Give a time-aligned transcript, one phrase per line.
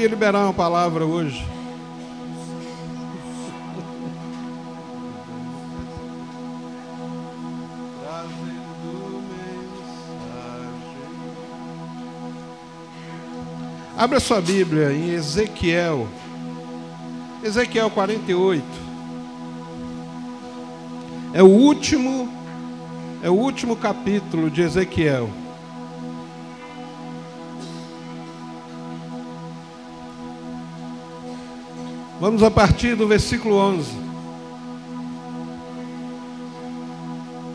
[0.00, 1.44] queria liberar uma palavra hoje.
[13.94, 16.08] Abra sua Bíblia em Ezequiel.
[17.44, 18.64] Ezequiel 48.
[21.34, 22.26] É o último
[23.22, 25.28] é o último capítulo de Ezequiel.
[32.20, 33.92] Vamos a partir do versículo 11.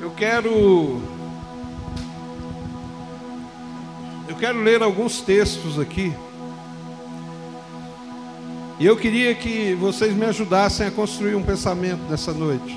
[0.01, 0.99] Eu quero
[4.27, 6.11] Eu quero ler alguns textos aqui.
[8.79, 12.75] E eu queria que vocês me ajudassem a construir um pensamento nessa noite.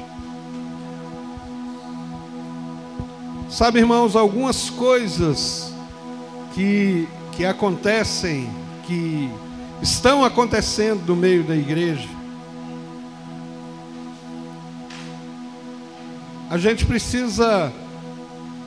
[3.49, 5.73] Sabe, irmãos, algumas coisas
[6.55, 8.51] que, que acontecem,
[8.87, 9.31] que
[9.83, 12.09] estão acontecendo no meio da igreja,
[16.51, 17.73] a gente precisa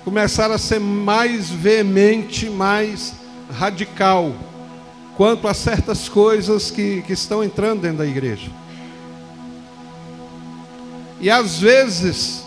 [0.04, 3.14] começar a ser mais veemente, mais
[3.52, 4.34] radical
[5.18, 8.50] quanto a certas coisas que, que estão entrando dentro da igreja.
[11.20, 12.44] E às vezes,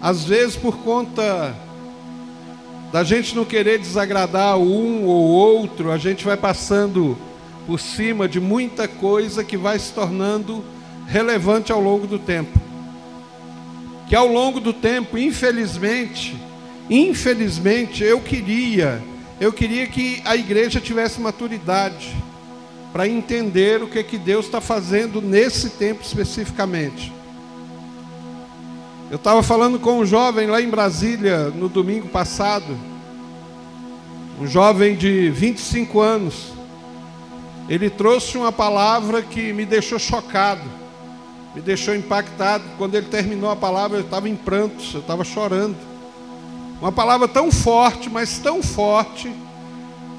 [0.00, 1.54] às vezes por conta
[2.92, 7.16] da gente não querer desagradar um ou outro, a gente vai passando
[7.66, 10.64] por cima de muita coisa que vai se tornando
[11.06, 12.58] relevante ao longo do tempo.
[14.08, 16.36] Que ao longo do tempo, infelizmente,
[16.90, 19.02] infelizmente, eu queria
[19.40, 22.14] eu queria que a igreja tivesse maturidade
[22.92, 27.12] para entender o que, que Deus está fazendo nesse tempo especificamente.
[29.10, 32.78] Eu estava falando com um jovem lá em Brasília no domingo passado,
[34.40, 36.53] um jovem de 25 anos.
[37.68, 40.62] Ele trouxe uma palavra que me deixou chocado,
[41.54, 42.64] me deixou impactado.
[42.76, 45.76] Quando ele terminou a palavra, eu estava em prantos, eu estava chorando.
[46.80, 49.32] Uma palavra tão forte, mas tão forte,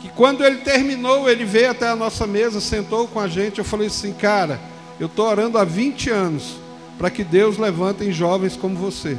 [0.01, 3.59] que quando ele terminou, ele veio até a nossa mesa, sentou com a gente.
[3.59, 4.59] Eu falei assim, cara,
[4.99, 6.55] eu estou orando há 20 anos
[6.97, 9.17] para que Deus levante jovens como você.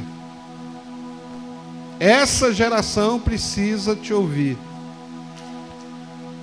[1.99, 4.57] Essa geração precisa te ouvir.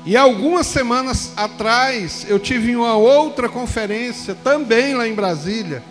[0.07, 5.83] E algumas semanas atrás, eu tive uma outra conferência, também lá em Brasília,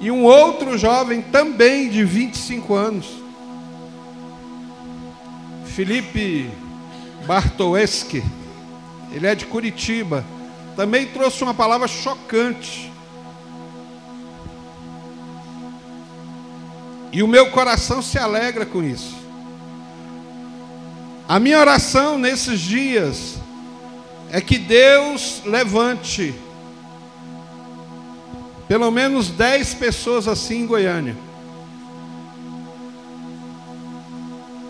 [0.00, 3.06] e um outro jovem, também de 25 anos,
[5.66, 6.50] Felipe
[7.26, 8.24] Bartoeschi,
[9.12, 10.24] ele é de Curitiba,
[10.74, 12.90] também trouxe uma palavra chocante.
[17.12, 19.21] E o meu coração se alegra com isso.
[21.28, 23.36] A minha oração nesses dias
[24.30, 26.34] é que Deus levante
[28.68, 31.16] pelo menos dez pessoas assim em Goiânia.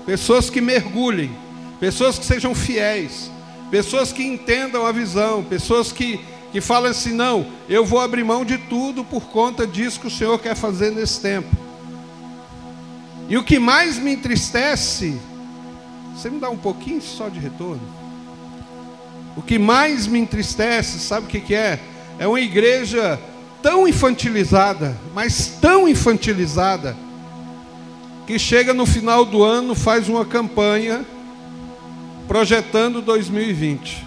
[0.04, 1.30] pessoas que mergulhem,
[1.80, 3.30] pessoas que sejam fiéis,
[3.70, 6.20] pessoas que entendam a visão, pessoas que,
[6.50, 10.10] que falam assim: não, eu vou abrir mão de tudo por conta disso que o
[10.10, 11.48] Senhor quer fazer nesse tempo.
[13.28, 15.18] E o que mais me entristece,
[16.14, 17.82] você me dá um pouquinho só de retorno?
[19.36, 21.80] O que mais me entristece, sabe o que, que é?
[22.18, 23.18] É uma igreja
[23.62, 26.96] tão infantilizada, mas tão infantilizada,
[28.26, 31.04] que chega no final do ano, faz uma campanha
[32.28, 34.06] projetando 2020.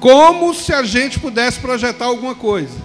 [0.00, 2.76] Como se a gente pudesse projetar alguma coisa.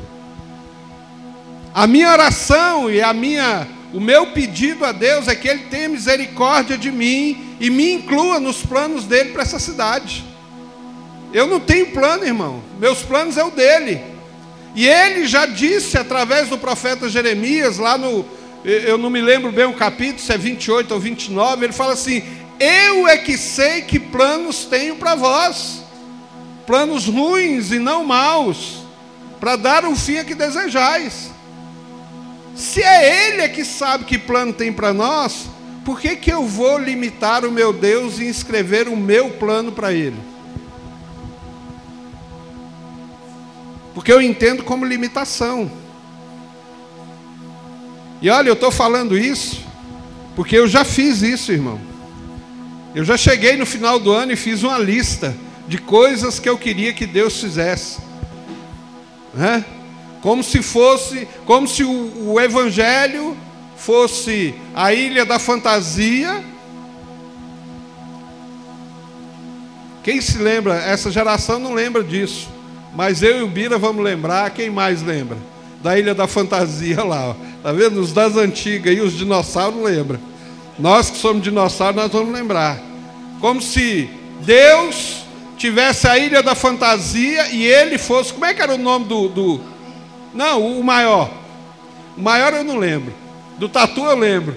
[1.74, 5.90] A minha oração e a minha o meu pedido a Deus é que ele tenha
[5.90, 10.24] misericórdia de mim e me inclua nos planos dele para essa cidade.
[11.34, 12.62] Eu não tenho plano, irmão.
[12.80, 14.02] Meus planos é o dele.
[14.76, 18.26] E ele já disse através do profeta Jeremias, lá no,
[18.64, 22.22] eu não me lembro bem o capítulo, se é 28 ou 29, ele fala assim:
[22.60, 25.84] Eu é que sei que planos tenho para vós,
[26.68, 28.84] planos ruins e não maus,
[29.40, 31.32] para dar o fim a que desejais.
[32.56, 35.50] Se é Ele é que sabe que plano tem para nós,
[35.86, 39.94] por que, que eu vou limitar o meu Deus e escrever o meu plano para
[39.94, 40.18] Ele?
[43.94, 45.72] Porque eu entendo como limitação.
[48.22, 49.70] E olha, eu estou falando isso
[50.36, 51.80] porque eu já fiz isso, irmão.
[52.96, 55.36] Eu já cheguei no final do ano e fiz uma lista
[55.68, 58.00] de coisas que eu queria que Deus fizesse.
[59.34, 59.66] Né?
[60.22, 63.38] Como se fosse, como se o, o Evangelho
[63.78, 66.44] fosse a ilha da fantasia
[70.10, 70.76] Quem se lembra?
[70.76, 72.50] Essa geração não lembra disso.
[72.96, 74.50] Mas eu e o Bira vamos lembrar.
[74.50, 75.38] Quem mais lembra?
[75.84, 77.30] Da Ilha da Fantasia lá.
[77.30, 77.36] Ó.
[77.62, 78.00] Tá vendo?
[78.00, 80.20] Os das antigas e os dinossauros lembram.
[80.78, 82.80] Nós que somos dinossauros, nós vamos lembrar.
[83.40, 84.10] Como se
[84.42, 85.26] Deus
[85.58, 88.34] tivesse a Ilha da Fantasia e ele fosse.
[88.34, 89.28] Como é que era o nome do.
[89.28, 89.62] do...
[90.34, 91.32] Não, o maior.
[92.18, 93.14] O maior eu não lembro.
[93.58, 94.56] Do tatu eu lembro.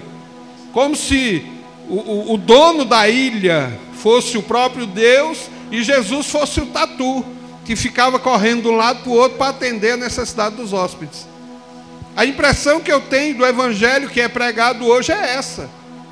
[0.71, 1.45] Como se
[1.89, 7.25] o, o, o dono da ilha fosse o próprio Deus e Jesus fosse o tatu,
[7.65, 11.27] que ficava correndo de um lado para o outro para atender a necessidade dos hóspedes.
[12.15, 15.69] A impressão que eu tenho do evangelho que é pregado hoje é essa: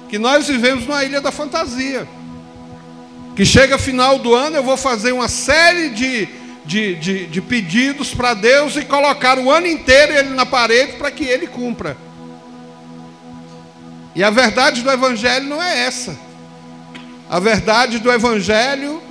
[0.09, 2.07] que nós vivemos numa ilha da fantasia.
[3.35, 6.27] Que chega final do ano, eu vou fazer uma série de,
[6.65, 11.11] de, de, de pedidos para Deus e colocar o ano inteiro ele na parede para
[11.11, 11.97] que ele cumpra.
[14.13, 16.17] E a verdade do Evangelho não é essa.
[17.29, 19.01] A verdade do Evangelho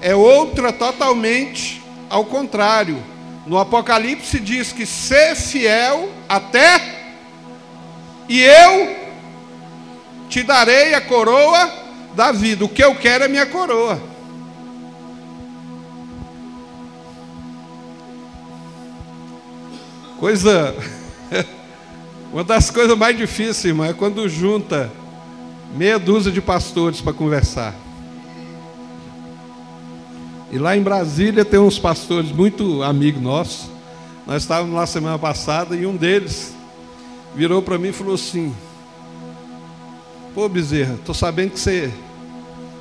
[0.00, 3.00] é outra totalmente ao contrário.
[3.46, 7.00] No Apocalipse diz que ser fiel até
[8.28, 8.96] e eu
[10.28, 11.68] te darei a coroa
[12.14, 12.64] da vida.
[12.64, 14.00] O que eu quero é minha coroa.
[20.20, 20.74] Coisa
[22.30, 24.92] Uma das coisas mais difíceis, irmão, é quando junta
[25.74, 27.74] meia dúzia de pastores para conversar.
[30.52, 33.70] E lá em Brasília tem uns pastores muito amigos nossos.
[34.26, 36.54] Nós estávamos lá semana passada e um deles
[37.34, 38.54] virou para mim e falou assim:
[40.34, 41.90] Pô, Bezerra, estou sabendo que você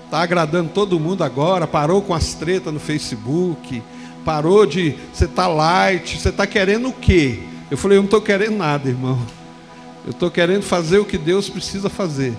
[0.05, 3.81] está agradando todo mundo agora, parou com as tretas no Facebook,
[4.25, 4.95] parou de.
[5.13, 7.39] Você está light, você está querendo o quê?
[7.69, 9.19] Eu falei: Eu não estou querendo nada, irmão.
[10.05, 12.33] Eu estou querendo fazer o que Deus precisa fazer.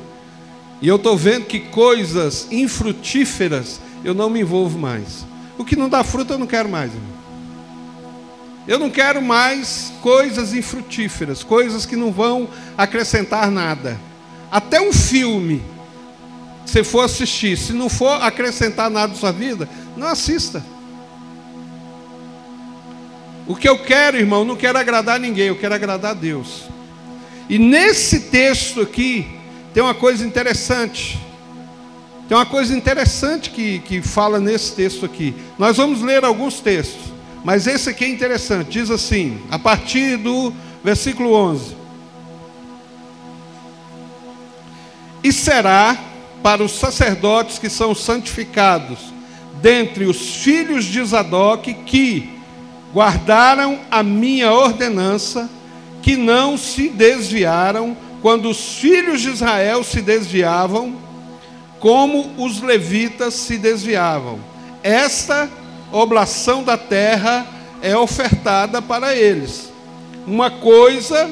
[0.80, 5.26] E eu estou vendo que coisas infrutíferas eu não me envolvo mais.
[5.58, 6.92] O que não dá fruto eu não quero mais.
[6.92, 7.20] Irmão.
[8.66, 12.48] Eu não quero mais coisas infrutíferas, coisas que não vão
[12.78, 14.00] acrescentar nada.
[14.50, 15.62] Até um filme,
[16.64, 20.64] se for assistir, se não for acrescentar nada na sua vida, não assista.
[23.50, 26.68] O que eu quero, irmão, não quero agradar ninguém, eu quero agradar a Deus.
[27.48, 29.26] E nesse texto aqui,
[29.74, 31.18] tem uma coisa interessante.
[32.28, 35.34] Tem uma coisa interessante que, que fala nesse texto aqui.
[35.58, 37.12] Nós vamos ler alguns textos,
[37.44, 38.70] mas esse aqui é interessante.
[38.70, 40.52] Diz assim, a partir do
[40.84, 41.74] versículo 11:
[45.24, 45.98] E será
[46.40, 49.12] para os sacerdotes que são santificados
[49.60, 52.38] dentre os filhos de Zadok que
[52.94, 55.48] guardaram a minha ordenança
[56.02, 60.94] que não se desviaram quando os filhos de Israel se desviavam,
[61.78, 64.38] como os levitas se desviavam.
[64.82, 65.48] Esta
[65.92, 67.46] oblação da terra
[67.82, 69.70] é ofertada para eles.
[70.26, 71.30] Uma coisa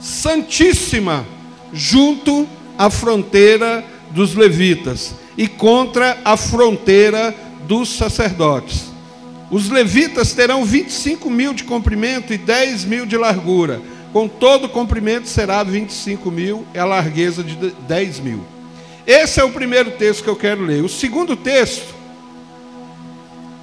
[0.00, 1.24] santíssima
[1.72, 7.34] junto à fronteira dos levitas e contra a fronteira
[7.66, 8.93] dos sacerdotes.
[9.50, 13.80] Os levitas terão 25 mil de comprimento e 10 mil de largura.
[14.12, 18.44] Com todo o comprimento será 25 mil e a largueza de 10 mil.
[19.06, 20.82] Esse é o primeiro texto que eu quero ler.
[20.82, 21.94] O segundo texto,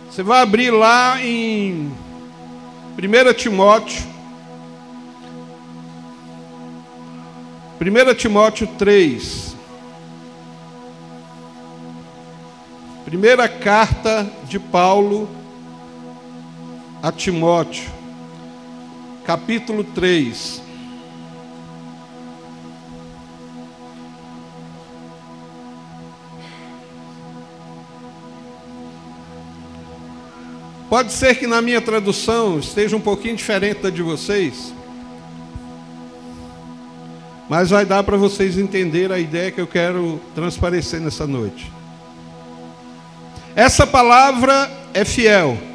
[0.10, 1.92] você vai abrir lá em
[2.98, 4.04] 1 Timóteo.
[7.80, 9.56] 1 Timóteo 3.
[13.06, 15.28] Primeira carta de Paulo
[17.02, 17.90] a Timóteo,
[19.26, 20.62] capítulo 3.
[30.88, 34.74] Pode ser que na minha tradução esteja um pouquinho diferente da de vocês,
[37.50, 41.72] mas vai dar para vocês entender a ideia que eu quero transparecer nessa noite.
[43.56, 45.71] Essa palavra é fiel.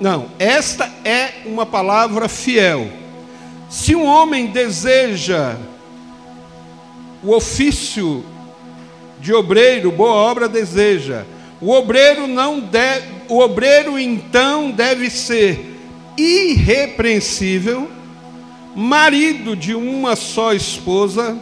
[0.00, 2.88] Não, esta é uma palavra fiel.
[3.68, 5.56] Se um homem deseja
[7.22, 8.24] o ofício
[9.20, 11.24] de obreiro, boa obra deseja.
[11.60, 15.76] O obreiro não deve, o obreiro então deve ser
[16.16, 17.90] irrepreensível,
[18.74, 21.36] marido de uma só esposa,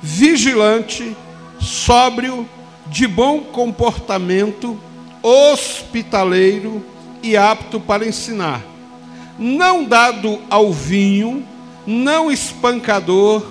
[0.00, 1.14] vigilante,
[1.60, 2.48] sóbrio,
[2.86, 4.80] de bom comportamento,
[5.22, 6.82] hospitaleiro,
[7.22, 8.62] e apto para ensinar,
[9.38, 11.44] não dado ao vinho,
[11.86, 13.44] não espancador,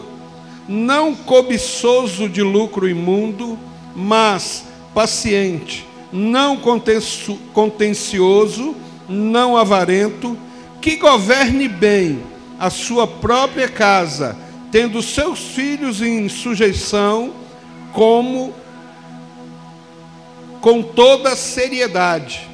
[0.67, 3.57] não cobiçoso de lucro imundo,
[3.95, 6.59] mas paciente, não
[7.53, 8.75] contencioso,
[9.07, 10.37] não avarento,
[10.81, 12.21] que governe bem
[12.59, 14.37] a sua própria casa,
[14.71, 17.33] tendo seus filhos em sujeição,
[17.93, 18.53] como
[20.61, 22.47] com toda seriedade.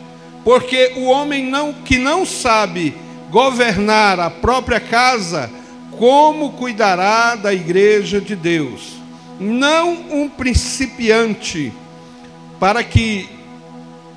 [0.43, 2.93] Porque o homem não, que não sabe
[3.29, 5.50] governar a própria casa,
[5.91, 8.93] como cuidará da igreja de Deus?
[9.39, 11.71] Não um principiante,
[12.59, 13.29] para que,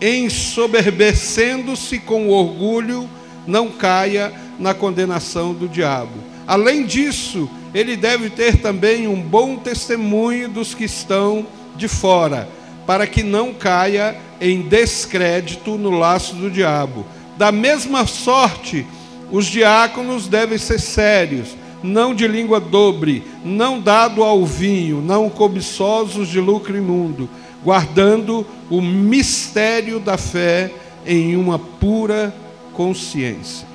[0.00, 3.08] ensoberbecendo-se com orgulho,
[3.46, 6.12] não caia na condenação do diabo.
[6.46, 12.48] Além disso, ele deve ter também um bom testemunho dos que estão de fora,
[12.86, 17.04] para que não caia em descrédito no laço do diabo.
[17.36, 18.86] Da mesma sorte,
[19.30, 26.28] os diáconos devem ser sérios, não de língua dobre, não dado ao vinho, não cobiçosos
[26.28, 27.28] de lucro imundo,
[27.62, 30.70] guardando o mistério da fé
[31.04, 32.34] em uma pura
[32.72, 33.66] consciência.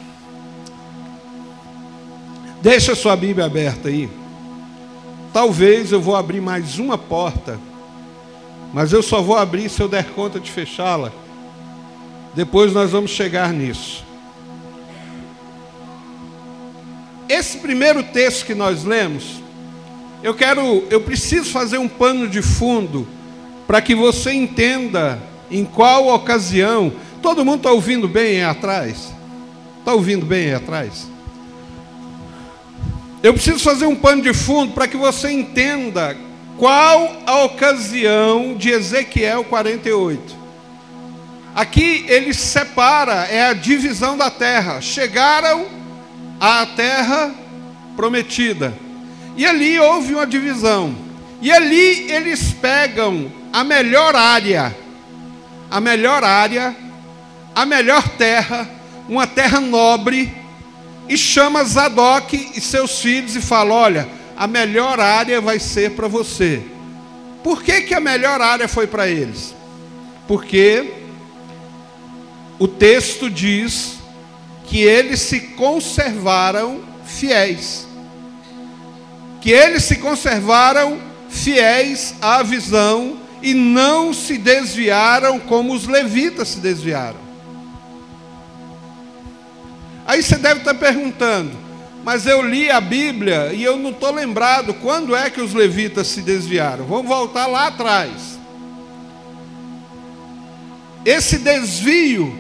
[2.62, 4.10] Deixa sua Bíblia aberta aí.
[5.34, 7.60] Talvez eu vou abrir mais uma porta,
[8.74, 11.12] mas eu só vou abrir se eu der conta de fechá-la.
[12.34, 14.06] Depois nós vamos chegar nisso.
[17.28, 19.42] Esse primeiro texto que nós lemos,
[20.24, 23.08] eu quero, eu preciso fazer um pano de fundo
[23.68, 26.94] para que você entenda em qual ocasião.
[27.22, 29.13] Todo mundo está ouvindo bem aí atrás?
[29.80, 31.10] Está ouvindo bem aí atrás?
[33.24, 36.18] Eu preciso fazer um pano de fundo para que você entenda
[36.62, 40.38] qual a ocasião de Ezequiel 48.
[41.56, 44.80] Aqui ele separa, é a divisão da terra.
[44.80, 45.65] Chegaram
[46.39, 47.34] à terra
[47.96, 48.77] prometida.
[49.36, 50.96] E ali houve uma divisão.
[51.41, 54.77] E ali eles pegam a melhor área,
[55.68, 56.75] a melhor área,
[57.56, 58.70] a melhor terra,
[59.10, 60.32] uma terra nobre,
[61.10, 66.07] e chama Zadok e seus filhos e fala: Olha, a melhor área vai ser para
[66.07, 66.63] você.
[67.43, 69.53] Por que, que a melhor área foi para eles?
[70.27, 70.93] Porque
[72.57, 73.98] o texto diz
[74.65, 77.86] que eles se conservaram fiéis.
[79.41, 86.60] Que eles se conservaram fiéis à visão e não se desviaram como os levitas se
[86.60, 87.19] desviaram.
[90.07, 91.55] Aí você deve estar perguntando,
[92.03, 96.08] mas eu li a Bíblia e eu não estou lembrado quando é que os levitas
[96.08, 96.86] se desviaram.
[96.86, 98.39] Vamos voltar lá atrás.
[101.05, 102.36] Esse desvio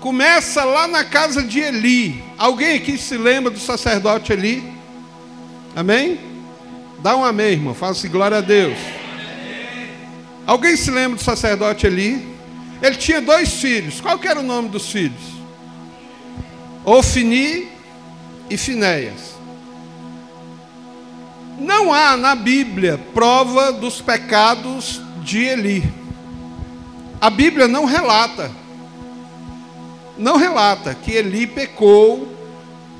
[0.00, 2.22] começa lá na casa de Eli.
[2.36, 4.72] Alguém aqui se lembra do sacerdote Eli?
[5.74, 6.18] Amém?
[7.00, 7.74] Dá um amém, irmão.
[7.74, 8.78] Faça glória a Deus.
[10.46, 12.34] Alguém se lembra do sacerdote Eli?
[12.82, 14.00] Ele tinha dois filhos.
[14.00, 15.36] Qual era o nome dos filhos?
[16.84, 17.75] Ofni
[18.48, 19.36] e Finéias.
[21.58, 25.90] Não há na Bíblia prova dos pecados de Eli.
[27.20, 28.50] A Bíblia não relata.
[30.18, 32.34] Não relata que Eli pecou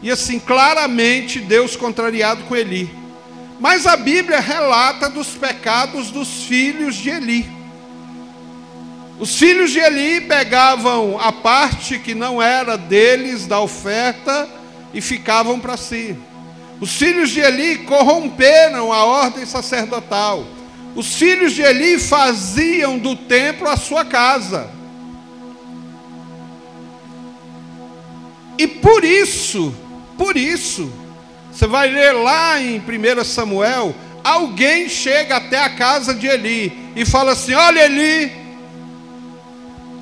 [0.02, 2.90] e assim claramente Deus contrariado com Eli.
[3.60, 7.56] Mas a Bíblia relata dos pecados dos filhos de Eli.
[9.18, 14.48] Os filhos de Eli pegavam a parte que não era deles da oferta
[14.92, 16.16] e ficavam para si.
[16.80, 20.44] Os filhos de Eli corromperam a ordem sacerdotal.
[20.94, 24.70] Os filhos de Eli faziam do templo a sua casa.
[28.58, 29.74] E por isso,
[30.16, 30.90] por isso,
[31.52, 37.04] você vai ler lá em 1 Samuel, alguém chega até a casa de Eli e
[37.04, 38.46] fala assim: Olha, Eli,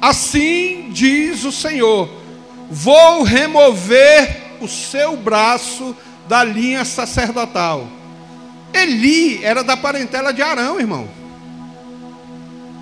[0.04, 2.10] Assim diz o Senhor:
[2.70, 5.96] vou remover o seu braço
[6.28, 7.86] da linha sacerdotal.
[8.72, 11.08] Eli era da parentela de Arão, irmão.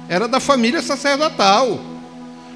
[0.08, 1.78] Era da família sacerdotal.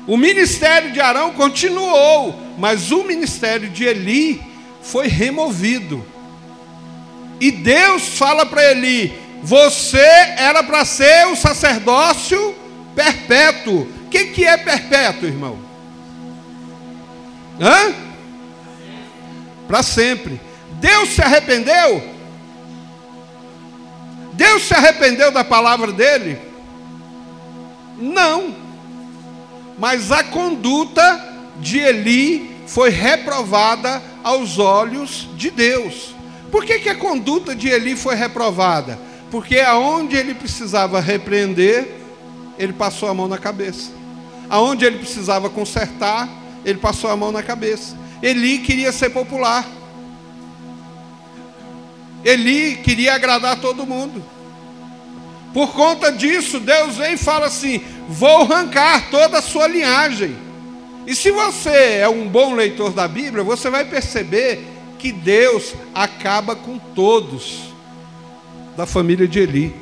[0.07, 4.41] O ministério de Arão continuou, mas o ministério de Eli
[4.83, 6.05] foi removido.
[7.41, 12.55] E Deus fala para Eli: você era para ser o sacerdócio
[12.95, 15.59] perpétuo, o que, que é perpétuo, irmão?
[17.61, 18.06] Hã?
[19.67, 20.41] Para sempre.
[20.81, 22.03] Deus se arrependeu?
[24.33, 26.39] Deus se arrependeu da palavra dele?
[27.99, 28.55] Não.
[29.79, 36.15] Mas a conduta de Eli foi reprovada aos olhos de Deus.
[36.51, 38.99] Por que, que a conduta de Eli foi reprovada?
[39.31, 41.97] Porque aonde ele precisava repreender,
[42.59, 43.91] ele passou a mão na cabeça.
[44.49, 46.29] Aonde ele precisava consertar,
[46.65, 47.97] ele passou a mão na cabeça.
[48.23, 49.67] Eli queria ser popular.
[52.25, 54.25] Eli queria agradar todo mundo.
[55.53, 60.37] Por conta disso, Deus vem e fala assim: vou arrancar toda a sua linhagem.
[61.07, 64.67] E se você é um bom leitor da Bíblia, você vai perceber
[64.99, 67.61] que Deus acaba com todos
[68.77, 69.77] da família de Eli.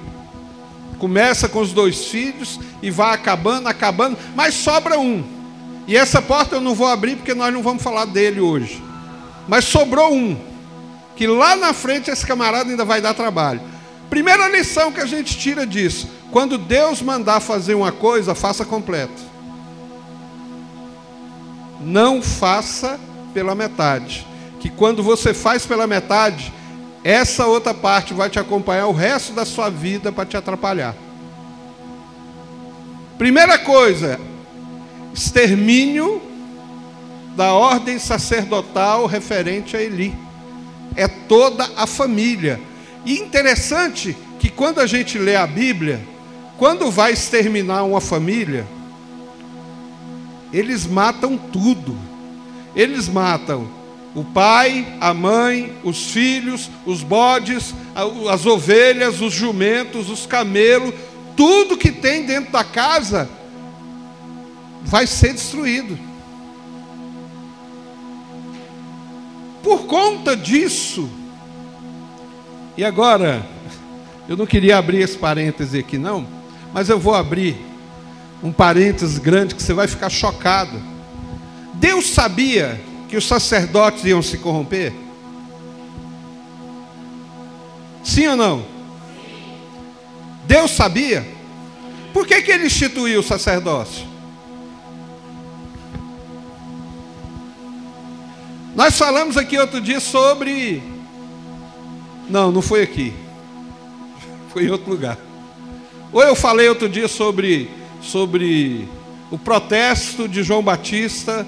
[0.98, 5.24] Começa com os dois filhos e vai acabando, acabando, mas sobra um.
[5.86, 8.82] E essa porta eu não vou abrir porque nós não vamos falar dele hoje.
[9.46, 10.36] Mas sobrou um,
[11.14, 13.60] que lá na frente esse camarada ainda vai dar trabalho.
[14.08, 19.22] Primeira lição que a gente tira disso: quando Deus mandar fazer uma coisa, faça completo.
[21.80, 22.98] Não faça
[23.34, 24.26] pela metade.
[24.60, 26.52] Que quando você faz pela metade,
[27.02, 30.94] essa outra parte vai te acompanhar o resto da sua vida para te atrapalhar.
[33.18, 34.18] Primeira coisa,
[35.14, 36.20] extermínio
[37.36, 40.12] da ordem sacerdotal referente a Eli.
[40.96, 42.60] É toda a família.
[43.06, 46.00] E interessante que quando a gente lê a Bíblia,
[46.58, 48.66] quando vai exterminar uma família,
[50.52, 51.96] eles matam tudo.
[52.74, 53.68] Eles matam
[54.16, 57.74] o pai, a mãe, os filhos, os bodes,
[58.30, 60.94] as ovelhas, os jumentos, os camelos,
[61.36, 63.28] tudo que tem dentro da casa
[64.84, 65.98] vai ser destruído.
[69.62, 71.08] Por conta disso,
[72.76, 73.46] e agora,
[74.28, 76.26] eu não queria abrir esse parêntese aqui não,
[76.72, 77.56] mas eu vou abrir
[78.42, 80.80] um parêntese grande que você vai ficar chocado.
[81.74, 84.92] Deus sabia que os sacerdotes iam se corromper?
[88.02, 88.66] Sim ou não?
[90.46, 91.26] Deus sabia?
[92.12, 94.13] Por que, que ele instituiu o sacerdócio?
[98.74, 100.82] Nós falamos aqui outro dia sobre.
[102.28, 103.12] Não, não foi aqui.
[104.52, 105.18] Foi em outro lugar.
[106.12, 107.68] Ou eu falei outro dia sobre,
[108.00, 108.88] sobre
[109.30, 111.46] o protesto de João Batista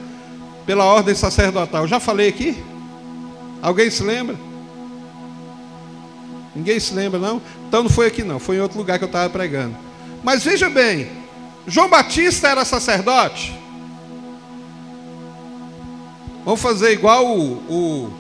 [0.67, 1.87] pela ordem sacerdotal.
[1.87, 2.63] Já falei aqui?
[3.63, 4.37] Alguém se lembra?
[6.55, 7.41] Ninguém se lembra, não?
[7.69, 8.39] Então não foi aqui, não.
[8.39, 9.77] Foi em outro lugar que eu estava pregando.
[10.25, 11.09] Mas veja bem:
[11.67, 13.55] João Batista era sacerdote.
[16.47, 18.13] Vamos fazer igual o, o.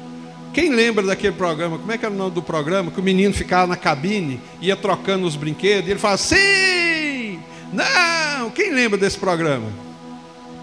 [0.52, 1.78] Quem lembra daquele programa?
[1.78, 2.90] Como é que era o nome do programa?
[2.90, 7.38] Que o menino ficava na cabine, ia trocando os brinquedos, e ele falava: sim!
[7.72, 8.50] Não!
[8.50, 9.68] Quem lembra desse programa?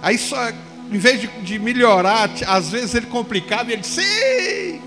[0.01, 0.51] Aí só
[0.91, 4.81] em vez de, de melhorar, às vezes ele complicava e ele, sim!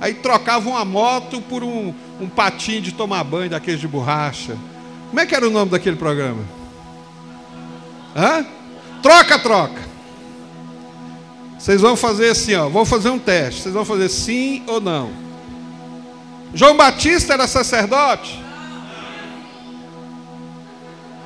[0.00, 4.56] Aí trocava uma moto por um, um patinho de tomar banho daqueles de borracha.
[5.10, 6.42] Como é que era o nome daquele programa?
[8.16, 8.46] Hã?
[9.02, 9.91] Troca, troca.
[11.62, 13.62] Vocês vão fazer assim, ó, vão fazer um teste.
[13.62, 15.12] Vocês vão fazer sim ou não.
[16.52, 18.42] João Batista era sacerdote?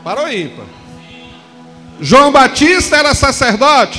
[0.04, 0.66] Parou ímpar.
[1.98, 3.98] João Batista era sacerdote?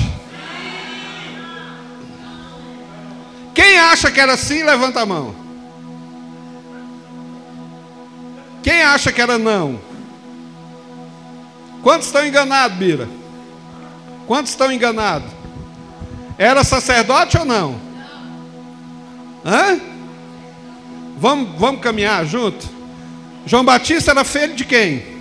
[3.56, 5.36] Quem acha que era assim, levanta a mão.
[8.62, 9.82] Quem acha que era não?
[11.82, 13.10] Quantos estão enganados, Bira?
[14.28, 15.37] Quantos estão enganados?
[16.38, 17.80] Era sacerdote ou não?
[19.46, 19.80] Hã?
[21.18, 22.68] Vamos, vamos caminhar junto?
[23.46, 25.18] João Batista era filho de quem?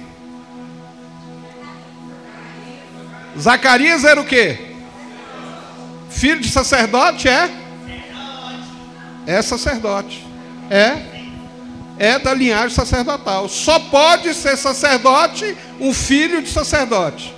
[3.38, 4.74] Zacarias era o quê?
[6.11, 7.50] Filho de sacerdote, é?
[9.26, 10.26] é sacerdote.
[10.70, 11.16] É
[11.98, 13.48] é da linhagem sacerdotal.
[13.48, 17.35] Só pode ser sacerdote um filho de sacerdote.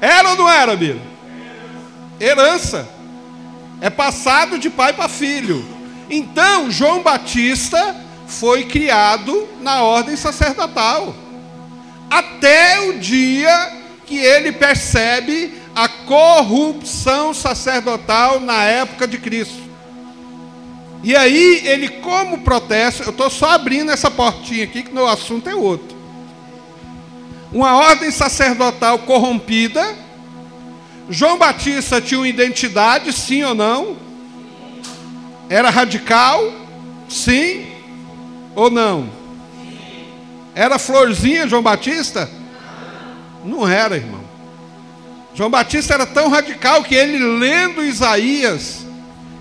[0.00, 1.02] Era ou não era, Bíblia?
[2.20, 2.88] Herança.
[3.80, 5.64] É passado de pai para filho.
[6.10, 11.14] Então, João Batista foi criado na ordem sacerdotal.
[12.10, 13.72] Até o dia
[14.06, 19.68] que ele percebe a corrupção sacerdotal na época de Cristo.
[21.04, 25.48] E aí, ele, como protesto, eu estou só abrindo essa portinha aqui, que o assunto
[25.48, 25.97] é outro.
[27.52, 29.94] Uma ordem sacerdotal corrompida.
[31.08, 33.96] João Batista tinha uma identidade, sim ou não?
[35.48, 36.52] Era radical?
[37.08, 37.66] Sim
[38.54, 39.08] ou não?
[40.54, 42.28] Era florzinha João Batista?
[43.44, 44.22] Não era, irmão.
[45.34, 48.84] João Batista era tão radical que ele lendo Isaías,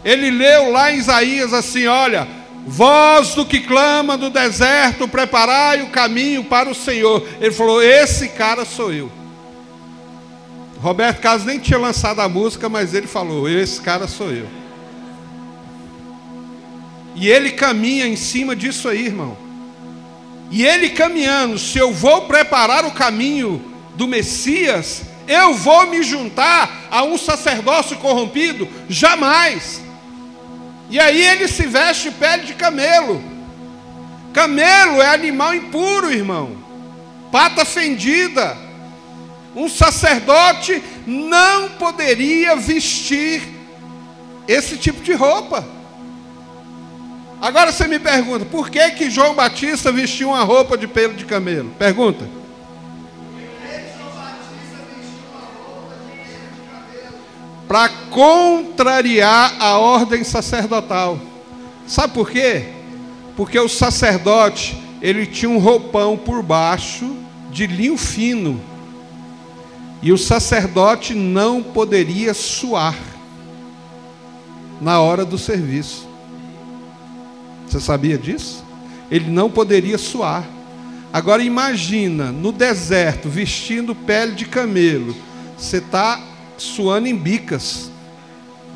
[0.05, 2.27] ele leu lá em Isaías assim: olha,
[2.69, 7.25] Voz do que clama do deserto, preparai o caminho para o Senhor.
[7.39, 9.09] Ele falou: Esse cara sou eu.
[10.81, 14.47] Roberto Carlos nem tinha lançado a música, mas ele falou: Esse cara sou eu.
[17.15, 19.37] E ele caminha em cima disso aí, irmão.
[20.51, 23.63] E ele caminhando, se eu vou preparar o caminho
[23.95, 28.67] do Messias, eu vou me juntar a um sacerdócio corrompido?
[28.89, 29.86] Jamais.
[30.89, 33.21] E aí ele se veste pele de camelo.
[34.33, 36.57] Camelo é animal impuro, irmão.
[37.31, 38.57] Pata fendida.
[39.55, 43.41] Um sacerdote não poderia vestir
[44.47, 45.67] esse tipo de roupa.
[47.41, 51.25] Agora você me pergunta, por que que João Batista vestiu uma roupa de pelo de
[51.25, 51.69] camelo?
[51.77, 52.36] Pergunta.
[57.67, 61.19] Para contrariar a ordem sacerdotal.
[61.85, 62.69] Sabe por quê?
[63.35, 67.15] Porque o sacerdote, ele tinha um roupão por baixo
[67.51, 68.61] de linho fino.
[70.01, 72.95] E o sacerdote não poderia suar
[74.79, 76.07] na hora do serviço.
[77.67, 78.63] Você sabia disso?
[79.09, 80.45] Ele não poderia suar.
[81.11, 85.15] Agora imagina, no deserto, vestindo pele de camelo,
[85.57, 86.21] você está
[86.57, 87.91] suando em bicas,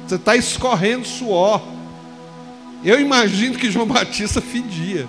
[0.07, 1.61] você está escorrendo suor.
[2.83, 5.07] Eu imagino que João Batista fedia.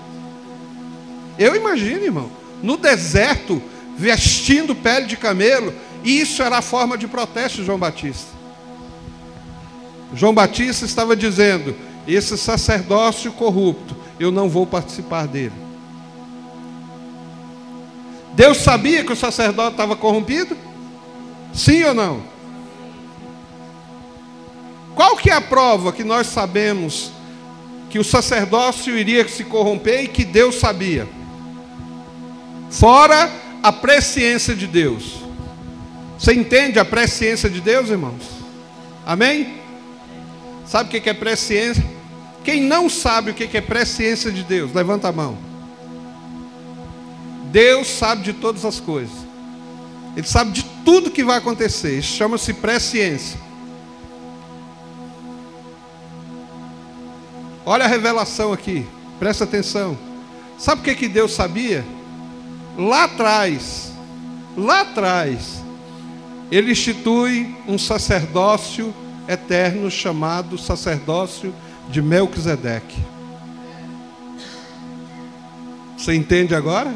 [1.38, 2.30] Eu imagino, irmão,
[2.62, 3.60] no deserto,
[3.96, 8.30] vestindo pele de camelo, isso era a forma de protesto de João Batista.
[10.14, 11.74] João Batista estava dizendo:
[12.06, 15.52] esse sacerdócio corrupto, eu não vou participar dele.
[18.34, 20.56] Deus sabia que o sacerdote estava corrompido?
[21.52, 22.31] Sim ou não?
[24.94, 27.10] Qual que é a prova que nós sabemos
[27.88, 31.08] que o sacerdócio iria se corromper e que Deus sabia?
[32.70, 33.30] Fora
[33.62, 35.16] a presciência de Deus.
[36.18, 38.22] Você entende a presciência de Deus, irmãos?
[39.04, 39.58] Amém?
[40.66, 41.84] Sabe o que é presciência?
[42.44, 45.38] Quem não sabe o que é presciência de Deus, levanta a mão.
[47.50, 49.14] Deus sabe de todas as coisas.
[50.16, 51.98] Ele sabe de tudo que vai acontecer.
[51.98, 53.38] Isso chama-se presciência.
[57.64, 58.86] Olha a revelação aqui.
[59.18, 59.96] Presta atenção.
[60.58, 61.84] Sabe o que, que Deus sabia?
[62.76, 63.92] Lá atrás,
[64.56, 65.62] lá atrás,
[66.50, 68.94] Ele institui um sacerdócio
[69.28, 71.54] eterno chamado sacerdócio
[71.88, 72.98] de Melquisedeque.
[75.96, 76.92] Você entende agora?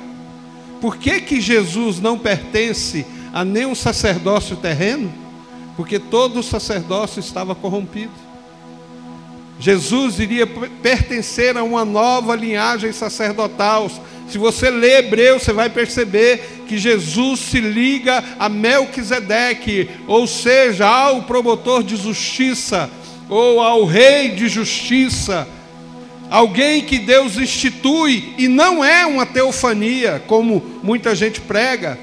[0.81, 5.12] Por que, que Jesus não pertence a nenhum sacerdócio terreno?
[5.76, 8.25] Porque todo o sacerdócio estava corrompido.
[9.59, 13.90] Jesus iria pertencer a uma nova linhagem sacerdotal.
[14.29, 20.87] Se você lê Hebreu, você vai perceber que Jesus se liga a Melquisedeque, ou seja,
[20.87, 22.90] ao promotor de justiça,
[23.29, 25.49] ou ao rei de justiça,
[26.29, 31.99] alguém que Deus institui, e não é uma teofania, como muita gente prega,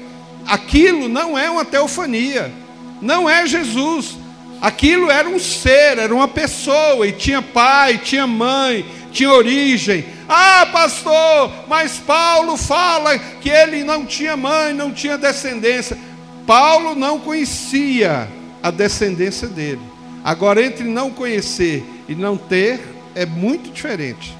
[0.46, 2.52] aquilo não é uma teofania,
[3.00, 4.16] não é Jesus,
[4.64, 10.06] aquilo era um ser, era uma pessoa, e tinha pai, tinha mãe, tinha origem.
[10.26, 15.98] Ah, pastor, mas Paulo fala que ele não tinha mãe, não tinha descendência.
[16.46, 18.26] Paulo não conhecia
[18.62, 19.82] a descendência dele.
[20.24, 22.80] Agora, entre não conhecer e não ter,
[23.14, 24.34] é muito diferente.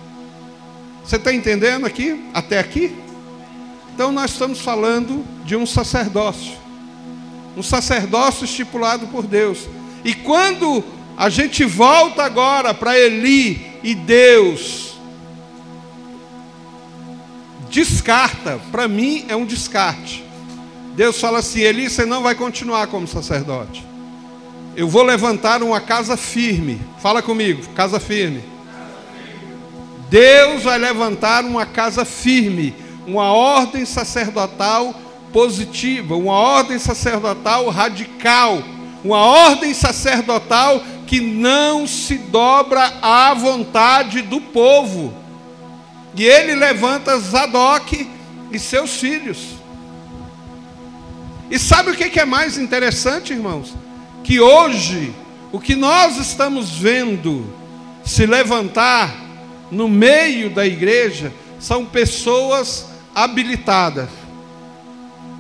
[1.04, 2.24] Você está entendendo aqui?
[2.32, 2.96] Até aqui?
[3.94, 6.54] Então, nós estamos falando de um sacerdócio.
[7.54, 9.68] Um sacerdócio estipulado por Deus.
[10.04, 10.84] E quando
[11.16, 14.94] a gente volta agora para Eli e Deus
[17.70, 20.24] descarta, para mim é um descarte.
[20.94, 23.84] Deus fala assim: Eli, você não vai continuar como sacerdote.
[24.76, 26.80] Eu vou levantar uma casa firme.
[27.00, 28.42] Fala comigo, casa firme.
[30.08, 32.74] Deus vai levantar uma casa firme,
[33.06, 34.94] uma ordem sacerdotal
[35.32, 38.62] positiva, uma ordem sacerdotal radical,
[39.04, 45.14] uma ordem sacerdotal que não se dobra à vontade do povo.
[46.16, 48.08] E ele levanta Zadok
[48.50, 49.38] e seus filhos.
[51.50, 53.74] E sabe o que é mais interessante, irmãos?
[54.24, 55.14] que hoje
[55.52, 57.46] o que nós estamos vendo
[58.02, 59.14] se levantar
[59.70, 64.08] no meio da igreja são pessoas habilitadas,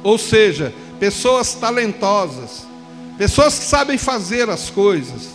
[0.02, 2.63] ou seja, pessoas talentosas,
[3.18, 5.30] pessoas que sabem fazer as coisas.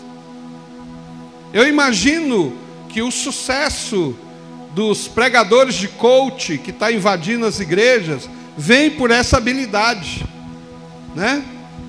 [1.53, 2.53] Eu imagino
[2.89, 4.15] que o sucesso
[4.71, 10.23] dos pregadores de coach que está invadindo as igrejas vem por essa habilidade,
[11.15, 11.43] né?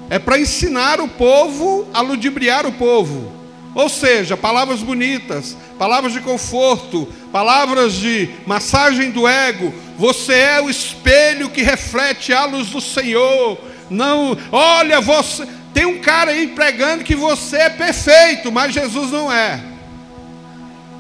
[0.08, 3.32] É para ensinar o povo a ludibriar o povo.
[3.74, 9.72] Ou seja, palavras bonitas, palavras de conforto, palavras de massagem do ego.
[9.96, 13.58] Você é o espelho que reflete a luz do Senhor.
[13.88, 15.46] Não, olha, você
[15.80, 19.64] tem um cara aí pregando que você é perfeito, mas Jesus não é.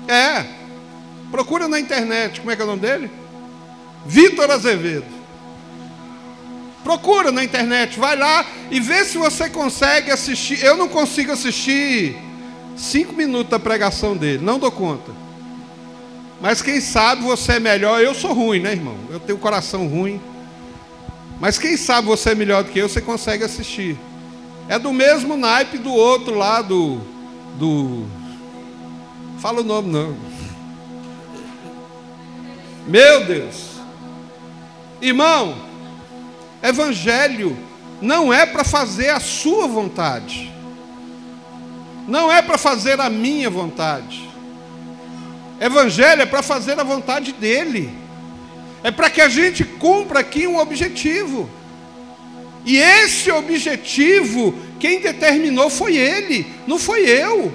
[0.08, 0.46] É.
[1.30, 3.10] Procura na internet, como é que é o nome dele?
[4.06, 5.04] Vitor Azevedo.
[6.82, 10.64] Procura na internet, vai lá e vê se você consegue assistir.
[10.64, 12.16] Eu não consigo assistir
[12.74, 15.12] cinco minutos da pregação dele, não dou conta.
[16.40, 18.00] Mas quem sabe você é melhor.
[18.00, 18.96] Eu sou ruim, né, irmão?
[19.10, 20.18] Eu tenho coração ruim.
[21.38, 23.98] Mas quem sabe você é melhor do que eu, você consegue assistir.
[24.70, 27.00] É do mesmo naipe do outro lá, do.
[27.58, 28.06] do
[29.40, 30.16] Fala o nome, não.
[32.86, 33.70] Meu Deus.
[35.02, 35.56] Irmão,
[36.62, 37.58] evangelho
[38.00, 40.54] não é para fazer a sua vontade.
[42.06, 44.30] Não é para fazer a minha vontade.
[45.60, 47.92] Evangelho é para fazer a vontade dele.
[48.84, 51.50] É para que a gente cumpra aqui um objetivo.
[52.64, 57.52] E esse objetivo, quem determinou foi ele, não foi eu.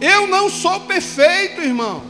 [0.00, 2.02] Eu não sou perfeito, irmão.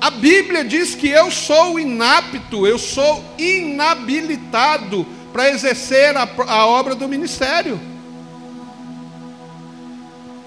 [0.00, 6.94] A Bíblia diz que eu sou inapto, eu sou inabilitado para exercer a, a obra
[6.94, 7.80] do ministério.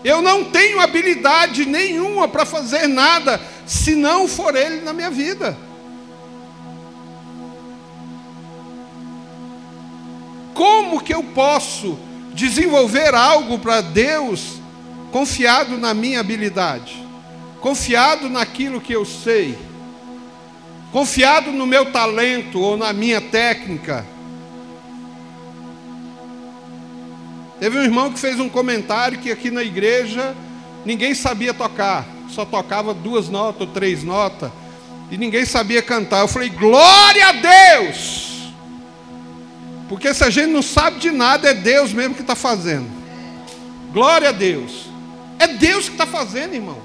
[0.03, 5.57] Eu não tenho habilidade nenhuma para fazer nada se não for Ele na minha vida.
[10.53, 11.97] Como que eu posso
[12.33, 14.59] desenvolver algo para Deus
[15.11, 17.03] confiado na minha habilidade,
[17.59, 19.57] confiado naquilo que eu sei,
[20.91, 24.05] confiado no meu talento ou na minha técnica?
[27.59, 30.35] Teve um irmão que fez um comentário que aqui na igreja
[30.85, 34.49] ninguém sabia tocar, só tocava duas notas ou três notas,
[35.11, 36.21] e ninguém sabia cantar.
[36.21, 38.29] Eu falei, glória a Deus!
[39.89, 42.87] Porque se a gente não sabe de nada, é Deus mesmo que está fazendo.
[43.91, 44.85] Glória a Deus.
[45.39, 46.77] É Deus que está fazendo, irmão.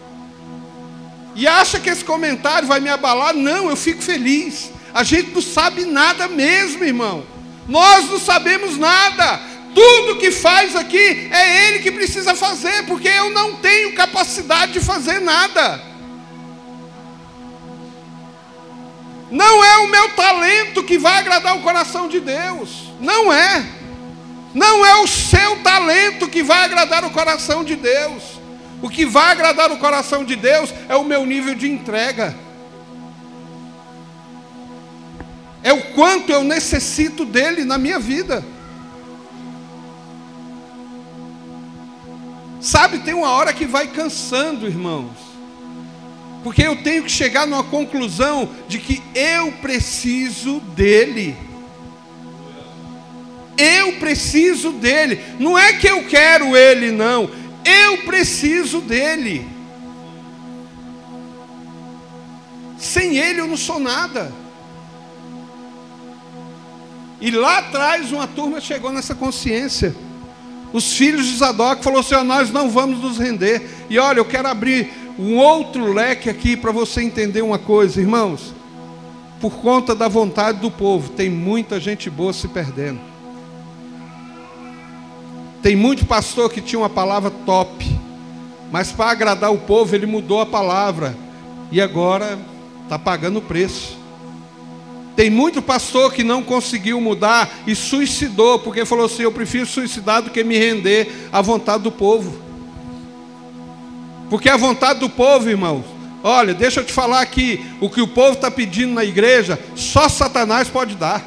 [1.35, 3.35] E acha que esse comentário vai me abalar?
[3.35, 4.71] Não, eu fico feliz.
[4.95, 7.25] A gente não sabe nada mesmo, irmão.
[7.69, 9.41] Nós não sabemos nada.
[9.75, 14.81] Tudo que faz aqui é Ele que precisa fazer, porque eu não tenho capacidade de
[14.81, 15.83] fazer nada.
[19.31, 22.93] Não é o meu talento que vai agradar o coração de Deus.
[23.01, 23.67] Não é.
[24.55, 28.23] Não é o seu talento que vai agradar o coração de Deus.
[28.81, 32.37] O que vai agradar o coração de Deus é o meu nível de entrega.
[35.65, 38.45] É o quanto eu necessito dele na minha vida.
[42.65, 45.13] Sabe, tem uma hora que vai cansando, irmãos.
[46.43, 51.37] Porque eu tenho que chegar numa conclusão de que eu preciso dele.
[53.59, 55.23] Eu preciso dele.
[55.39, 57.31] Não é que eu quero ele, não.
[57.67, 59.47] Eu preciso dele.
[62.79, 64.33] Sem ele eu não sou nada.
[67.21, 69.95] E lá atrás uma turma chegou nessa consciência
[70.75, 73.63] os filhos de Zadok falou assim: nós não vamos nos render.
[73.89, 78.53] E olha, eu quero abrir um outro leque aqui para você entender uma coisa, irmãos.
[79.41, 82.99] Por conta da vontade do povo, tem muita gente boa se perdendo.
[85.63, 87.87] Tem muito pastor que tinha uma palavra top,
[88.73, 91.17] mas para agradar o povo ele mudou a palavra
[91.71, 92.37] e agora
[92.83, 93.97] está pagando o preço.
[95.17, 100.23] Tem muito pastor que não conseguiu mudar e suicidou, porque falou assim: eu prefiro suicidar
[100.23, 102.43] do que me render à vontade do povo.
[104.29, 105.85] Porque a vontade do povo, irmãos,
[106.23, 110.09] olha, deixa eu te falar aqui: o que o povo está pedindo na igreja, só
[110.09, 111.25] Satanás pode dar.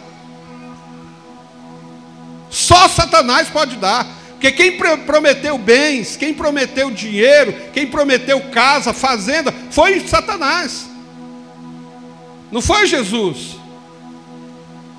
[2.50, 4.06] Só Satanás pode dar.
[4.32, 10.86] Porque quem prometeu bens, quem prometeu dinheiro, quem prometeu casa, fazenda, foi Satanás.
[12.52, 13.57] Não foi Jesus.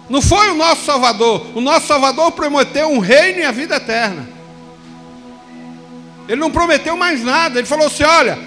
[0.08, 1.46] Não foi o nosso Salvador.
[1.54, 4.28] O nosso Salvador prometeu um reino e a vida eterna.
[6.28, 7.58] Ele não prometeu mais nada.
[7.58, 8.38] Ele falou assim: Olha,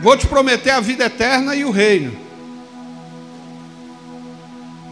[0.00, 2.28] vou te prometer a vida eterna e o reino.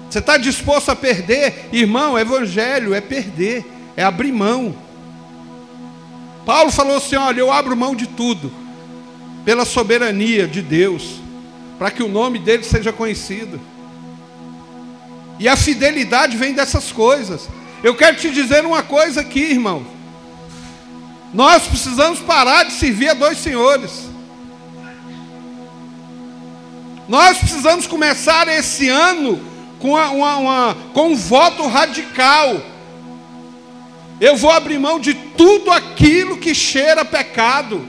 [0.08, 1.68] Você está disposto a perder?
[1.72, 3.64] Irmão, evangelho é perder,
[3.96, 4.74] é abrir mão.
[6.46, 8.52] Paulo falou assim: olha, eu abro mão de tudo,
[9.44, 11.20] pela soberania de Deus,
[11.76, 13.60] para que o nome dele seja conhecido.
[15.38, 17.48] E a fidelidade vem dessas coisas.
[17.82, 19.86] Eu quero te dizer uma coisa aqui, irmão.
[21.32, 24.06] Nós precisamos parar de servir a dois senhores.
[27.08, 29.40] Nós precisamos começar esse ano
[29.78, 32.60] com, uma, uma, com um voto radical.
[34.20, 37.86] Eu vou abrir mão de tudo aquilo que cheira pecado.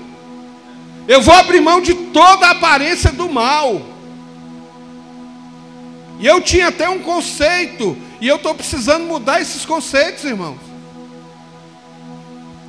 [1.07, 3.81] Eu vou abrir mão de toda a aparência do mal.
[6.19, 10.57] E eu tinha até um conceito, e eu estou precisando mudar esses conceitos, irmãos.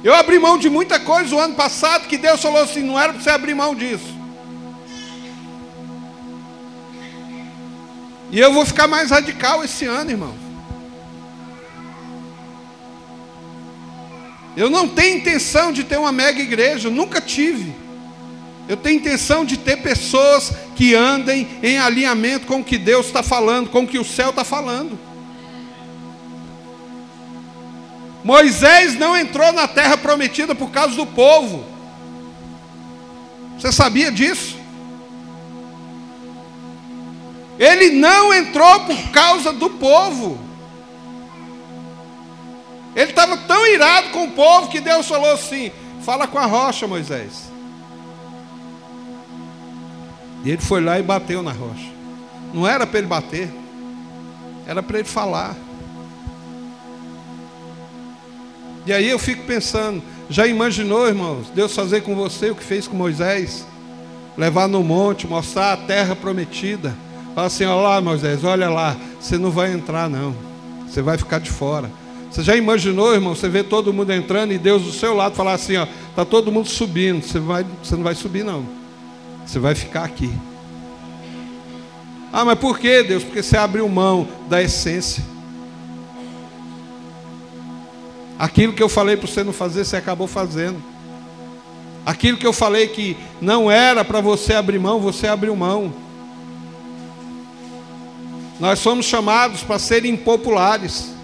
[0.05, 3.13] Eu abri mão de muita coisa o ano passado que Deus falou assim: não era
[3.13, 4.17] para você abrir mão disso.
[8.31, 10.37] E eu vou ficar mais radical esse ano, irmãos.
[14.57, 17.75] Eu não tenho intenção de ter uma mega igreja, nunca tive.
[18.68, 23.22] Eu tenho intenção de ter pessoas que andem em alinhamento com o que Deus está
[23.22, 24.98] falando, com o que o céu está falando.
[28.22, 31.64] Moisés não entrou na terra prometida por causa do povo.
[33.59, 34.59] Você sabia disso?
[37.59, 40.38] Ele não entrou por causa do povo.
[42.94, 45.72] Ele estava tão irado com o povo que Deus falou assim:
[46.04, 47.48] fala com a rocha, Moisés.
[50.44, 51.90] E ele foi lá e bateu na rocha.
[52.53, 53.51] Não era para ele bater,
[54.66, 55.57] era para ele falar.
[58.87, 62.87] E aí eu fico pensando, já imaginou, irmãos, Deus fazer com você o que fez
[62.88, 63.66] com Moisés?
[64.37, 66.94] Levar no monte, mostrar a terra prometida.
[67.35, 70.35] Fala assim: olha lá, Moisés, olha lá, você não vai entrar, não.
[70.87, 71.90] Você vai ficar de fora.
[72.31, 73.35] Você já imaginou, irmão?
[73.35, 76.53] Você vê todo mundo entrando e Deus do seu lado falar assim: ó, tá todo
[76.53, 77.22] mundo subindo.
[77.22, 78.78] Você, vai, você não vai subir, não.
[79.49, 80.31] Você vai ficar aqui.
[82.31, 83.25] Ah, mas por que, Deus?
[83.25, 85.25] Porque você abriu mão da essência.
[88.39, 90.83] Aquilo que eu falei para você não fazer, você acabou fazendo.
[92.05, 95.95] Aquilo que eu falei que não era para você abrir mão, você abriu mão.
[98.61, 101.15] Nós somos chamados para ser impopulares.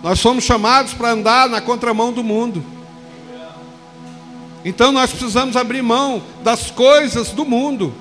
[0.00, 2.77] Nós somos chamados para andar na contramão do mundo.
[4.64, 7.94] Então nós precisamos abrir mão das coisas do mundo.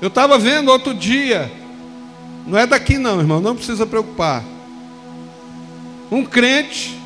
[0.00, 1.50] Eu estava vendo outro dia,
[2.46, 4.42] não é daqui não, irmão, não precisa preocupar.
[6.10, 6.98] Um crente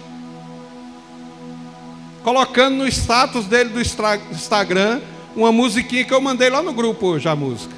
[2.23, 5.01] colocando no status dele do Instagram
[5.37, 7.75] uma musiquinha que eu mandei lá no grupo hoje, a música.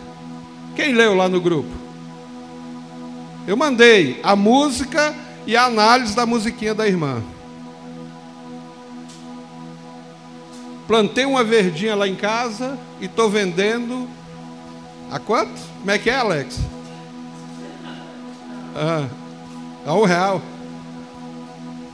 [0.77, 1.69] Quem leu lá no grupo?
[3.47, 5.15] Eu mandei a música
[5.47, 7.23] e a análise da musiquinha da irmã.
[10.89, 14.09] Plantei uma verdinha lá em casa e estou vendendo.
[15.11, 15.61] A quanto?
[15.81, 16.59] Como é que é, Alex?
[18.75, 19.07] Ah,
[19.85, 20.41] a um real.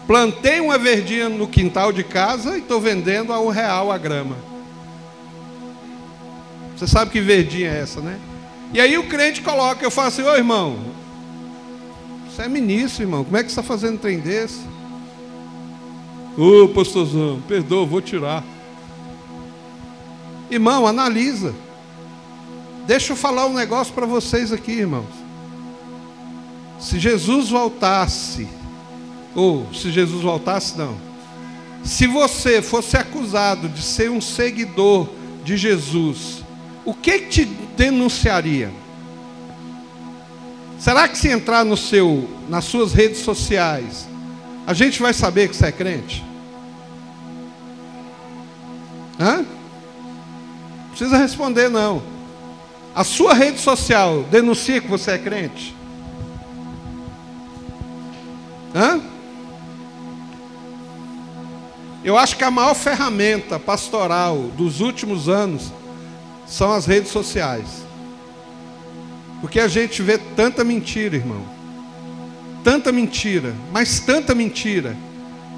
[0.06, 4.36] Plantei uma verdinha no quintal de casa e estou vendendo a um real a grama.
[6.76, 8.20] Você sabe que verdinha é essa, né?
[8.72, 10.78] E aí o crente coloca, eu falo assim, ô irmão,
[12.28, 14.60] você é ministro, irmão, como é que você está fazendo um trem desse?
[16.36, 18.53] Ô pastorzão, perdoa, vou tirar.
[20.50, 21.54] Irmão, analisa.
[22.86, 25.08] Deixa eu falar um negócio para vocês aqui, irmãos.
[26.78, 28.46] Se Jesus voltasse,
[29.34, 30.96] ou se Jesus voltasse, não.
[31.82, 35.08] Se você fosse acusado de ser um seguidor
[35.44, 36.44] de Jesus,
[36.84, 38.70] o que te denunciaria?
[40.78, 44.06] Será que se entrar no seu, nas suas redes sociais,
[44.66, 46.22] a gente vai saber que você é crente?
[49.18, 49.44] Hã?
[50.94, 52.02] Precisa responder, não.
[52.94, 55.74] A sua rede social denuncia que você é crente?
[58.72, 59.00] Hã?
[62.04, 65.72] Eu acho que a maior ferramenta pastoral dos últimos anos
[66.46, 67.66] são as redes sociais.
[69.40, 71.44] Porque a gente vê tanta mentira, irmão.
[72.62, 74.96] Tanta mentira, mas tanta mentira.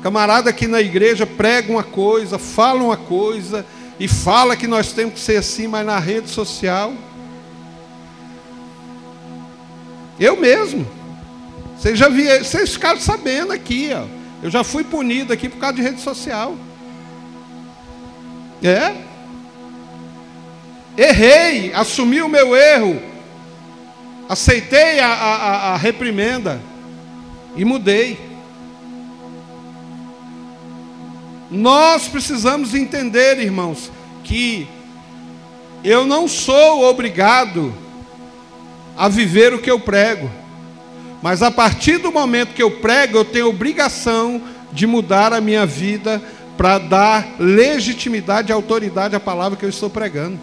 [0.02, 3.66] Camarada aqui na igreja prega uma coisa, fala uma coisa,
[3.98, 6.92] e fala que nós temos que ser assim, mas na rede social.
[10.18, 10.86] Eu mesmo.
[11.78, 14.04] Vocês já vocês ficaram sabendo aqui, ó.
[14.42, 16.56] Eu já fui punido aqui por causa de rede social.
[18.62, 18.94] É?
[20.96, 23.00] Errei, assumi o meu erro,
[24.28, 26.60] aceitei a, a, a reprimenda
[27.54, 28.25] e mudei.
[31.50, 33.90] Nós precisamos entender, irmãos,
[34.24, 34.66] que
[35.84, 37.72] eu não sou obrigado
[38.96, 40.30] a viver o que eu prego.
[41.22, 44.42] Mas a partir do momento que eu prego, eu tenho obrigação
[44.72, 46.20] de mudar a minha vida
[46.56, 50.38] para dar legitimidade e autoridade à palavra que eu estou pregando.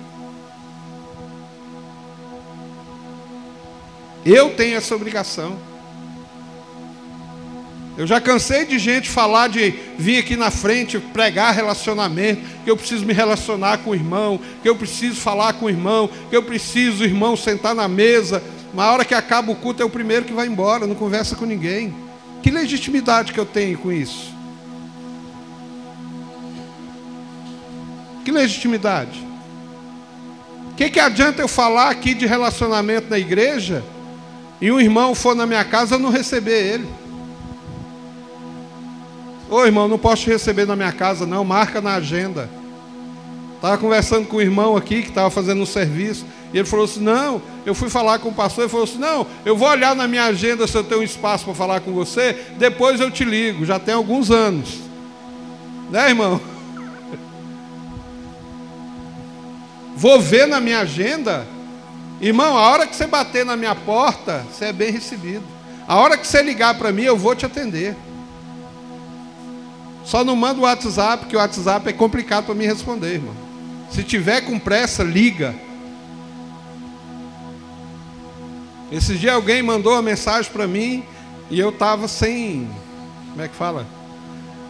[4.25, 5.72] Eu tenho essa obrigação.
[7.95, 12.75] Eu já cansei de gente falar de vir aqui na frente pregar relacionamento, que eu
[12.75, 16.41] preciso me relacionar com o irmão, que eu preciso falar com o irmão, que eu
[16.41, 18.41] preciso o irmão sentar na mesa.
[18.73, 21.45] Na hora que acaba o culto é o primeiro que vai embora, não conversa com
[21.45, 21.93] ninguém.
[22.41, 24.33] Que legitimidade que eu tenho com isso?
[28.25, 29.21] Que legitimidade?
[30.71, 33.83] O que, que adianta eu falar aqui de relacionamento na igreja
[34.59, 37.02] e um irmão for na minha casa eu não receber ele?
[39.53, 42.49] Ô irmão, não posso te receber na minha casa, não, marca na agenda.
[43.53, 46.25] Estava conversando com o irmão aqui que estava fazendo um serviço.
[46.51, 48.63] E ele falou assim: Não, eu fui falar com o pastor.
[48.63, 51.45] Ele falou assim: Não, eu vou olhar na minha agenda se eu tenho um espaço
[51.45, 52.35] para falar com você.
[52.57, 53.63] Depois eu te ligo.
[53.63, 54.79] Já tem alguns anos.
[55.91, 56.41] Né, irmão?
[59.95, 61.45] Vou ver na minha agenda.
[62.19, 65.43] Irmão, a hora que você bater na minha porta, você é bem recebido.
[65.87, 67.95] A hora que você ligar para mim, eu vou te atender.
[70.03, 73.35] Só não manda o WhatsApp, porque o WhatsApp é complicado para mim responder, irmão.
[73.89, 75.55] Se tiver com pressa, liga.
[78.91, 81.03] Esse dia alguém mandou uma mensagem para mim
[81.49, 82.67] e eu estava sem.
[83.29, 83.87] Como é que fala?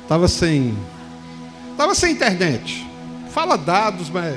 [0.03, 0.77] Estava sem.
[1.71, 2.85] Estava sem internet.
[3.29, 4.35] Fala dados, mas.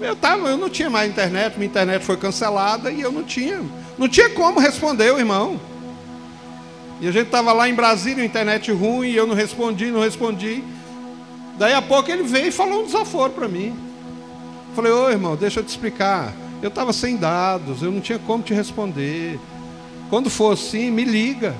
[0.00, 3.62] Eu, tava, eu não tinha mais internet, minha internet foi cancelada e eu não tinha.
[3.96, 5.60] Não tinha como responder o irmão.
[7.04, 10.64] E a gente estava lá em Brasília, internet ruim, e eu não respondi, não respondi.
[11.58, 13.76] Daí a pouco ele veio e falou um desaforo para mim.
[14.74, 16.32] Falei, ô irmão, deixa eu te explicar.
[16.62, 19.38] Eu estava sem dados, eu não tinha como te responder.
[20.08, 21.54] Quando for assim, me liga.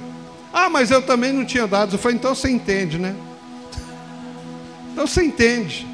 [0.51, 1.93] Ah, mas eu também não tinha dados.
[1.93, 3.15] Eu falei, então você entende, né?
[4.95, 5.87] Então você entende.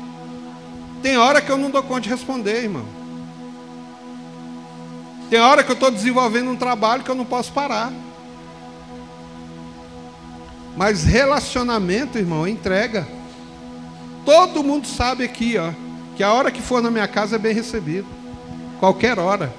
[1.02, 2.84] Tem hora que eu não dou conta de responder, irmão.
[5.28, 7.92] Tem hora que eu estou desenvolvendo um trabalho que eu não posso parar.
[10.80, 13.06] Mas relacionamento, irmão, é entrega.
[14.24, 15.72] Todo mundo sabe aqui, ó,
[16.16, 18.06] que a hora que for na minha casa é bem recebido.
[18.78, 19.52] Qualquer hora.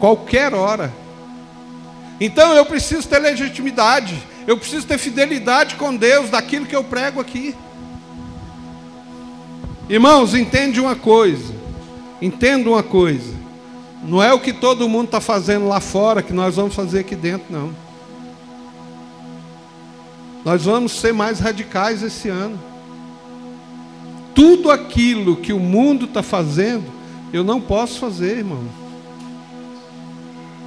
[0.00, 0.92] Qualquer hora.
[2.20, 7.20] Então eu preciso ter legitimidade, eu preciso ter fidelidade com Deus daquilo que eu prego
[7.20, 7.54] aqui.
[9.88, 11.54] Irmãos, entende uma coisa,
[12.20, 13.36] entenda uma coisa.
[14.02, 17.14] Não é o que todo mundo está fazendo lá fora que nós vamos fazer aqui
[17.14, 17.87] dentro, não.
[20.48, 22.58] Nós vamos ser mais radicais esse ano.
[24.34, 26.90] Tudo aquilo que o mundo está fazendo,
[27.34, 28.64] eu não posso fazer, irmão.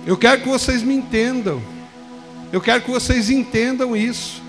[0.05, 1.59] Eu quero que vocês me entendam.
[2.53, 4.43] Eu quero que vocês entendam isso.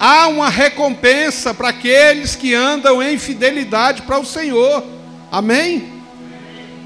[0.00, 4.82] Há uma recompensa para aqueles que andam em fidelidade para o Senhor.
[5.30, 5.92] Amém?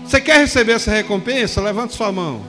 [0.04, 1.60] Você quer receber essa recompensa?
[1.60, 2.44] Levante sua mão.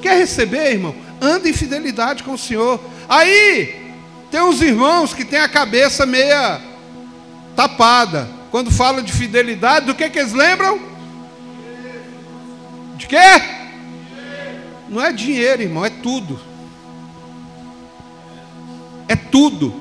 [0.00, 0.94] Quer receber, irmão?
[1.20, 2.80] Anda em fidelidade com o Senhor.
[3.06, 3.79] Aí,
[4.30, 6.60] tem uns irmãos que têm a cabeça meia
[7.56, 8.28] tapada.
[8.50, 10.80] Quando fala de fidelidade, do que, que eles lembram?
[12.96, 13.16] De quê?
[14.88, 16.40] Não é dinheiro, irmão, é tudo.
[19.08, 19.74] É tudo.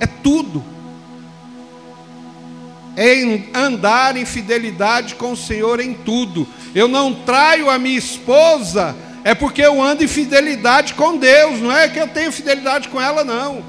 [0.00, 0.64] É tudo.
[2.96, 6.48] É andar em fidelidade com o Senhor em tudo.
[6.74, 8.96] Eu não traio a minha esposa
[9.26, 13.00] é porque eu ando em fidelidade com Deus, não é que eu tenho fidelidade com
[13.02, 13.60] ela, não.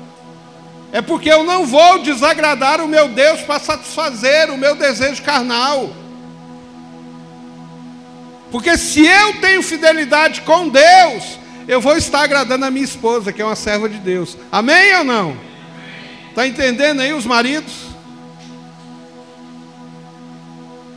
[0.92, 5.90] É porque eu não vou desagradar o meu Deus para satisfazer o meu desejo carnal.
[8.52, 13.42] Porque se eu tenho fidelidade com Deus, eu vou estar agradando a minha esposa, que
[13.42, 14.38] é uma serva de Deus.
[14.52, 15.36] Amém ou não?
[16.30, 17.74] Está entendendo aí os maridos?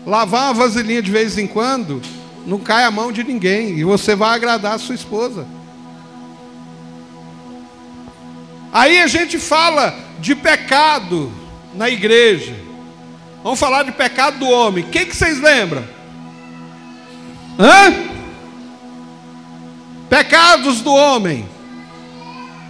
[0.07, 2.03] Lavar uma vasilhinha de vez em quando
[2.47, 5.47] não cai a mão de ninguém e você vai agradar a sua esposa.
[8.73, 11.33] Aí a gente fala de pecado
[11.75, 12.55] na igreja.
[13.43, 14.85] Vamos falar de pecado do homem.
[14.85, 15.85] O que, que vocês lembram?
[17.59, 18.11] Hã?
[20.09, 21.49] Pecados do homem.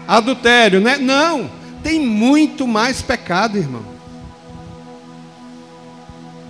[0.07, 0.97] Adultério, né?
[0.97, 1.51] Não.
[1.83, 3.85] Tem muito mais pecado, irmão.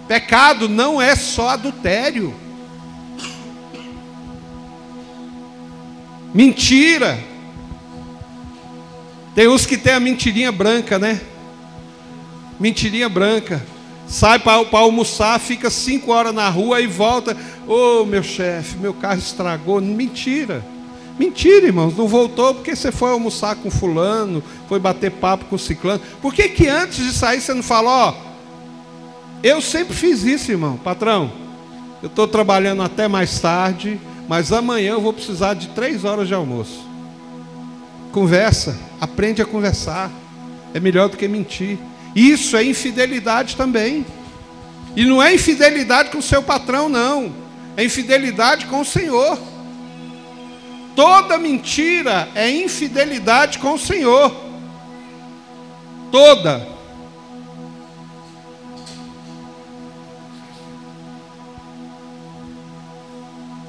[0.07, 2.35] Pecado não é só adultério.
[6.33, 7.19] Mentira.
[9.35, 11.21] Tem uns que tem a mentirinha branca, né?
[12.59, 13.65] Mentirinha branca.
[14.07, 17.37] Sai para almoçar, fica cinco horas na rua e volta.
[17.67, 19.81] Ô oh, meu chefe, meu carro estragou.
[19.81, 20.65] Mentira.
[21.19, 21.97] Mentira, irmãos.
[21.97, 26.01] Não voltou porque você foi almoçar com fulano, foi bater papo com ciclano.
[26.21, 28.15] Por que, que antes de sair você não falou, ó,
[29.43, 31.31] eu sempre fiz isso, irmão, patrão.
[32.03, 34.01] Eu estou trabalhando até mais tarde,
[34.31, 36.87] mas amanhã eu vou precisar de três horas de almoço.
[38.13, 40.09] Conversa, aprende a conversar.
[40.73, 41.77] É melhor do que mentir.
[42.15, 44.07] Isso é infidelidade também.
[44.95, 47.35] E não é infidelidade com o seu patrão, não.
[47.77, 49.37] É infidelidade com o Senhor.
[50.95, 54.33] Toda mentira é infidelidade com o Senhor.
[56.13, 56.69] Toda.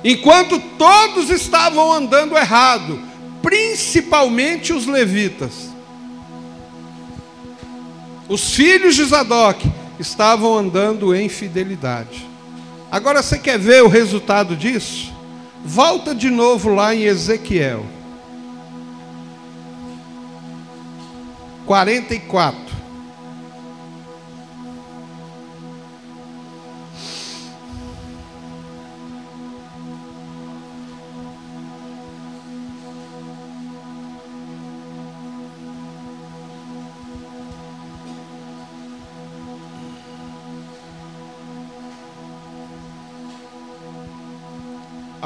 [0.04, 3.00] Enquanto todos estavam andando errado,
[3.42, 5.70] principalmente os levitas,
[8.28, 12.28] os filhos de Zadok estavam andando em fidelidade.
[12.92, 15.14] Agora você quer ver o resultado disso?
[15.64, 17.86] Volta de novo lá em Ezequiel
[21.66, 22.81] 44.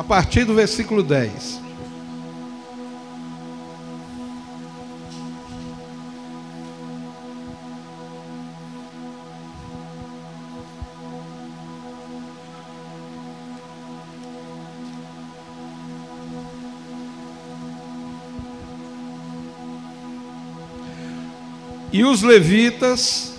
[0.06, 1.66] Partir do versículo 10.
[21.92, 23.36] E os levitas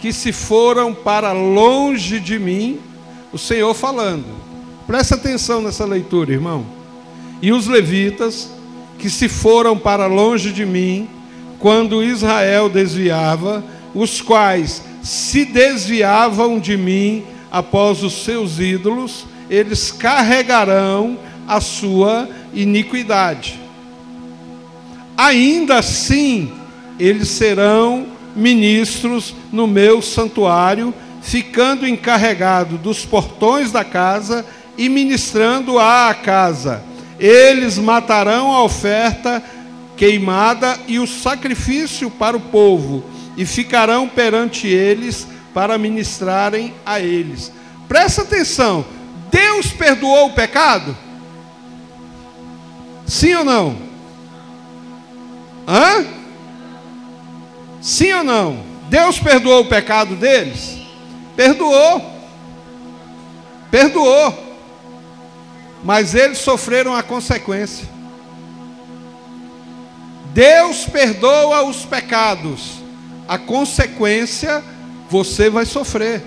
[0.00, 2.80] que se foram para longe de mim,
[3.32, 4.45] o Senhor falando,
[4.86, 6.64] Presta atenção nessa leitura, irmão.
[7.42, 8.50] E os levitas
[8.98, 11.08] que se foram para longe de mim,
[11.58, 21.18] quando Israel desviava, os quais se desviavam de mim após os seus ídolos, eles carregarão
[21.48, 23.58] a sua iniquidade.
[25.16, 26.52] Ainda assim,
[26.98, 28.06] eles serão
[28.36, 34.44] ministros no meu santuário, ficando encarregado dos portões da casa
[34.76, 36.82] e ministrando à casa.
[37.18, 39.42] Eles matarão a oferta
[39.96, 43.02] queimada e o sacrifício para o povo,
[43.36, 47.50] e ficarão perante eles para ministrarem a eles.
[47.88, 48.84] Presta atenção:
[49.30, 50.96] Deus perdoou o pecado?
[53.06, 53.76] Sim ou não?
[55.66, 56.04] Hã?
[57.80, 58.58] Sim ou não?
[58.88, 60.76] Deus perdoou o pecado deles?
[61.34, 62.14] Perdoou.
[63.70, 64.45] Perdoou
[65.82, 67.88] mas eles sofreram a consequência.
[70.32, 72.82] Deus perdoa os pecados,
[73.26, 74.62] a consequência
[75.08, 76.22] você vai sofrer.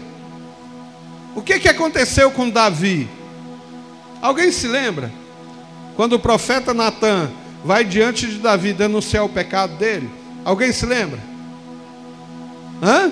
[1.36, 3.08] O que, que aconteceu com Davi?
[4.22, 5.12] Alguém se lembra?
[5.96, 7.30] Quando o profeta Natan
[7.64, 10.10] vai diante de Davi denunciar o pecado dele,
[10.44, 11.20] alguém se lembra?
[12.82, 13.12] Hã?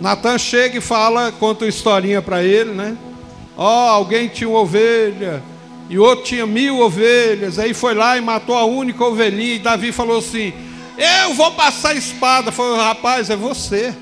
[0.00, 2.96] Natan chega e fala, conta uma historinha para ele, né?
[3.60, 5.42] Ó, oh, alguém tinha uma ovelha,
[5.90, 9.90] e outro tinha mil ovelhas, aí foi lá e matou a única ovelhinha, e Davi
[9.90, 10.52] falou assim:
[10.96, 12.52] Eu vou passar a espada.
[12.52, 13.92] Falou, rapaz, é você.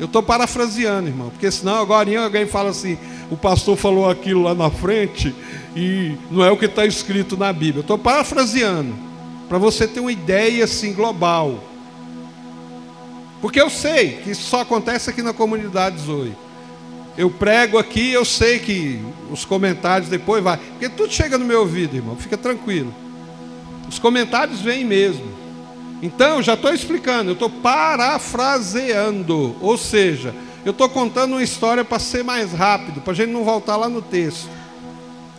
[0.00, 2.96] Eu estou parafraseando, irmão, porque senão agora alguém fala assim:
[3.30, 5.34] o pastor falou aquilo lá na frente
[5.76, 7.80] e não é o que está escrito na Bíblia.
[7.80, 8.94] Eu estou parafraseando,
[9.46, 11.62] para você ter uma ideia assim global.
[13.42, 16.32] Porque eu sei que isso só acontece aqui na comunidade Zoe.
[17.16, 19.00] Eu prego aqui, eu sei que
[19.30, 22.16] os comentários depois vai, porque tudo chega no meu ouvido, irmão.
[22.16, 22.94] Fica tranquilo.
[23.88, 25.42] Os comentários vêm mesmo.
[26.00, 30.34] Então, já estou explicando, eu estou parafraseando, ou seja,
[30.64, 33.88] eu estou contando uma história para ser mais rápido, para a gente não voltar lá
[33.88, 34.48] no texto.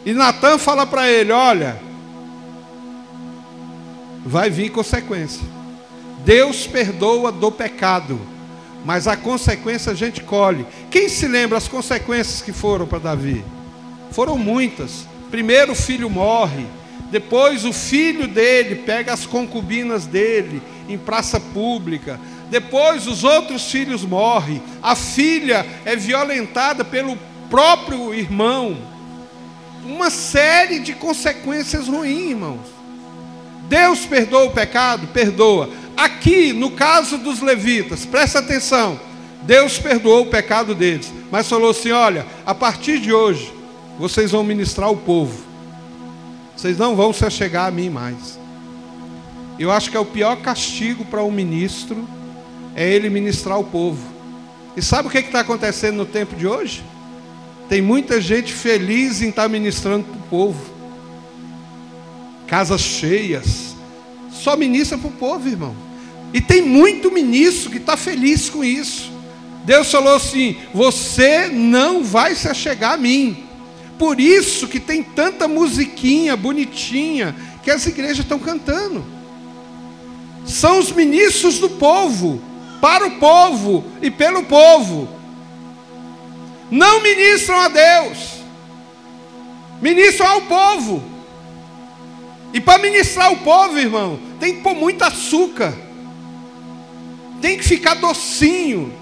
[0.06, 1.82] E Natan fala para ele: olha,
[4.26, 5.42] vai vir consequência.
[6.24, 8.33] Deus perdoa do pecado
[8.86, 10.66] mas a consequência a gente colhe.
[10.92, 13.44] Quem se lembra as consequências que foram para Davi?
[14.12, 15.08] Foram muitas.
[15.32, 16.66] Primeiro o filho morre,
[17.14, 22.20] depois o filho dele pega as concubinas dele em praça pública.
[22.50, 24.62] Depois os outros filhos morrem.
[24.82, 27.16] A filha é violentada pelo
[27.52, 28.76] próprio irmão.
[29.86, 32.84] Uma série de consequências ruins, irmãos.
[33.70, 35.08] Deus perdoa o pecado?
[35.08, 35.70] Perdoa.
[35.96, 39.00] Aqui, no caso dos levitas, presta atenção.
[39.44, 43.54] Deus perdoou o pecado deles, mas falou assim: olha, a partir de hoje,
[44.00, 45.44] vocês vão ministrar o povo.
[46.56, 48.40] Vocês não vão se achegar a mim mais.
[49.60, 52.08] Eu acho que é o pior castigo para um ministro
[52.76, 54.02] é ele ministrar o povo.
[54.76, 56.84] E sabe o que está acontecendo no tempo de hoje?
[57.70, 60.74] Tem muita gente feliz em estar tá ministrando para o povo.
[62.48, 63.73] Casas cheias.
[64.44, 65.74] Só ministra para o povo, irmão.
[66.34, 69.10] E tem muito ministro que está feliz com isso.
[69.64, 73.46] Deus falou assim: você não vai se achegar a mim.
[73.98, 77.34] Por isso que tem tanta musiquinha bonitinha
[77.64, 79.06] que as igrejas estão cantando.
[80.46, 82.42] São os ministros do povo,
[82.82, 85.08] para o povo e pelo povo.
[86.70, 88.18] Não ministram a Deus,
[89.82, 91.14] ministram ao povo.
[92.54, 95.74] E para ministrar o povo, irmão, tem que pôr muito açúcar,
[97.42, 98.94] tem que ficar docinho.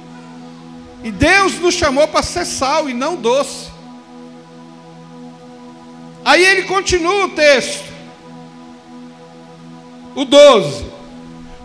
[1.04, 3.72] E Deus nos chamou para ser sal e não doce.
[6.24, 7.84] Aí ele continua o texto,
[10.14, 10.86] o 12: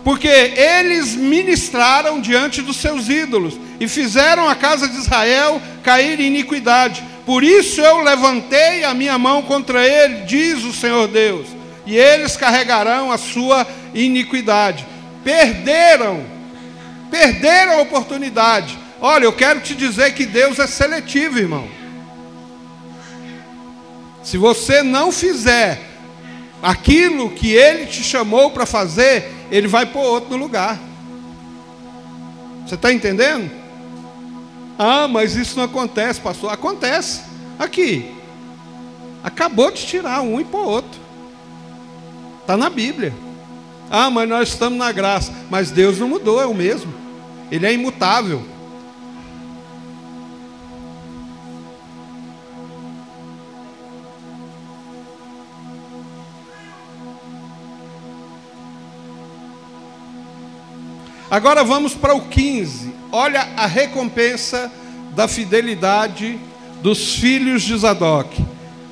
[0.02, 6.28] Porque eles ministraram diante dos seus ídolos e fizeram a casa de Israel cair em
[6.28, 7.04] iniquidade.
[7.26, 11.55] Por isso eu levantei a minha mão contra ele, diz o Senhor Deus,
[11.86, 14.84] e eles carregarão a sua iniquidade.
[15.22, 16.24] Perderam,
[17.10, 18.76] perderam a oportunidade.
[19.00, 21.68] Olha, eu quero te dizer que Deus é seletivo, irmão.
[24.22, 25.80] Se você não fizer
[26.60, 30.78] aquilo que Ele te chamou para fazer, Ele vai pôr outro lugar.
[32.66, 33.48] Você está entendendo?
[34.76, 36.52] Ah, mas isso não acontece, pastor.
[36.52, 37.22] Acontece.
[37.58, 38.12] Aqui.
[39.22, 41.05] Acabou de tirar um e pôr outro.
[42.46, 43.12] Está na Bíblia.
[43.90, 45.32] Ah, mas nós estamos na graça.
[45.50, 46.94] Mas Deus não mudou, é o mesmo.
[47.50, 48.40] Ele é imutável.
[61.28, 62.94] Agora vamos para o 15.
[63.10, 64.72] Olha a recompensa
[65.16, 66.38] da fidelidade
[66.80, 68.40] dos filhos de Zadok.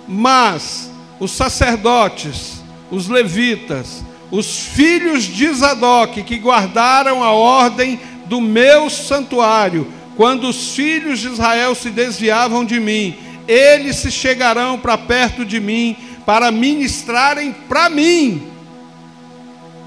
[0.09, 0.91] Mas
[1.21, 2.54] os sacerdotes,
[2.95, 9.87] os levitas, os filhos de Zadok que guardaram a ordem do meu santuário,
[10.17, 13.17] quando os filhos de Israel se desviavam de mim,
[13.49, 18.43] eles se chegarão para perto de mim para ministrarem para mim.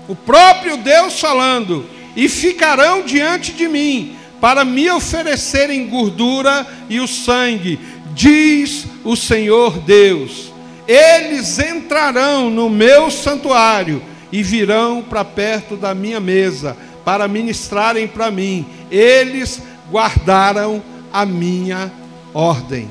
[0.07, 1.85] O próprio Deus falando:
[2.15, 7.79] e ficarão diante de mim para me oferecerem gordura e o sangue,
[8.13, 10.46] diz o Senhor Deus.
[10.87, 18.31] Eles entrarão no meu santuário e virão para perto da minha mesa para ministrarem para
[18.31, 18.65] mim.
[18.89, 19.61] Eles
[19.91, 20.81] guardaram
[21.11, 21.91] a minha
[22.33, 22.89] ordem.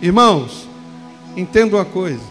[0.00, 0.68] Irmãos,
[1.36, 2.24] entenda uma coisa.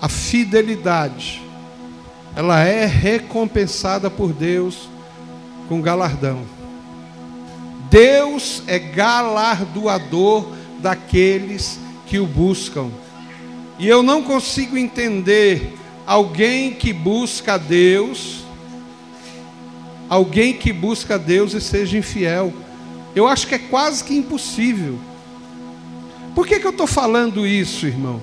[0.00, 1.42] A fidelidade
[2.36, 4.90] ela é recompensada por Deus
[5.70, 6.42] com galardão.
[7.88, 12.90] Deus é galardoador daqueles que o buscam.
[13.78, 15.74] E eu não consigo entender
[16.06, 18.44] alguém que busca Deus,
[20.08, 22.52] alguém que busca Deus e seja infiel.
[23.14, 24.98] Eu acho que é quase que impossível.
[26.34, 28.22] Por que, que eu estou falando isso, irmão?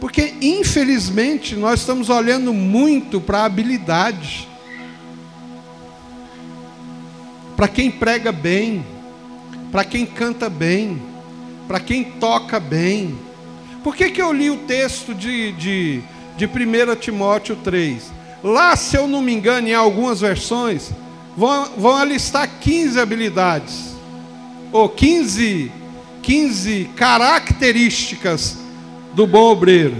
[0.00, 4.48] Porque, infelizmente, nós estamos olhando muito para a habilidade.
[7.56, 8.84] Para quem prega bem,
[9.70, 11.00] para quem canta bem,
[11.66, 13.18] para quem toca bem.
[13.82, 16.02] Por que, que eu li o texto de, de,
[16.36, 18.12] de 1 Timóteo 3?
[18.42, 20.90] Lá, se eu não me engano, em algumas versões,
[21.36, 23.94] vão, vão alistar 15 habilidades,
[24.72, 25.70] ou 15,
[26.22, 28.58] 15 características
[29.14, 29.96] do bom obreiro.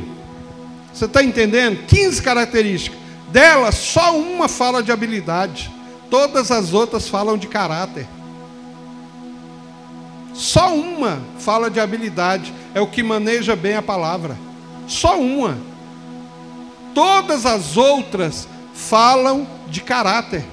[0.93, 1.85] Você está entendendo?
[1.87, 2.99] 15 características.
[3.31, 5.71] Delas, só uma fala de habilidade.
[6.11, 8.07] Todas as outras falam de caráter.
[10.33, 12.53] Só uma fala de habilidade.
[12.75, 14.37] É o que maneja bem a palavra.
[14.87, 15.59] Só uma.
[16.95, 20.45] Todas as outras falam de caráter.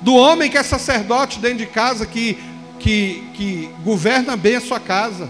[0.00, 2.38] Do homem que é sacerdote dentro de casa, que,
[2.78, 5.28] que, que governa bem a sua casa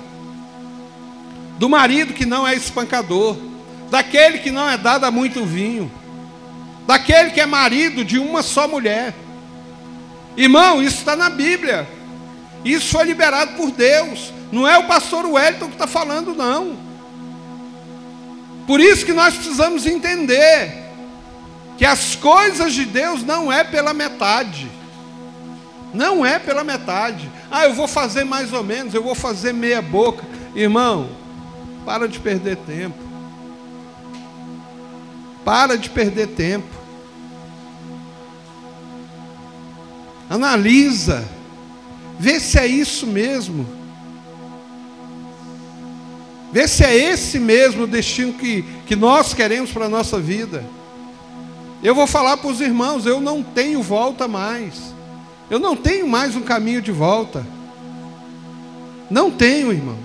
[1.58, 3.36] do marido que não é espancador,
[3.90, 5.90] daquele que não é dado a muito vinho,
[6.86, 9.14] daquele que é marido de uma só mulher.
[10.36, 11.88] Irmão, isso está na Bíblia.
[12.64, 14.32] Isso foi liberado por Deus.
[14.50, 16.76] Não é o pastor Wellington que está falando, não.
[18.66, 20.84] Por isso que nós precisamos entender
[21.76, 24.70] que as coisas de Deus não é pela metade.
[25.92, 27.30] Não é pela metade.
[27.50, 30.24] Ah, eu vou fazer mais ou menos, eu vou fazer meia boca.
[30.54, 31.10] Irmão,
[31.84, 32.96] para de perder tempo.
[35.44, 36.66] Para de perder tempo.
[40.30, 41.24] Analisa.
[42.18, 43.66] Vê se é isso mesmo.
[46.52, 50.64] Vê se é esse mesmo o destino que, que nós queremos para a nossa vida.
[51.82, 54.94] Eu vou falar para os irmãos: eu não tenho volta mais.
[55.50, 57.44] Eu não tenho mais um caminho de volta.
[59.10, 59.98] Não tenho, irmão.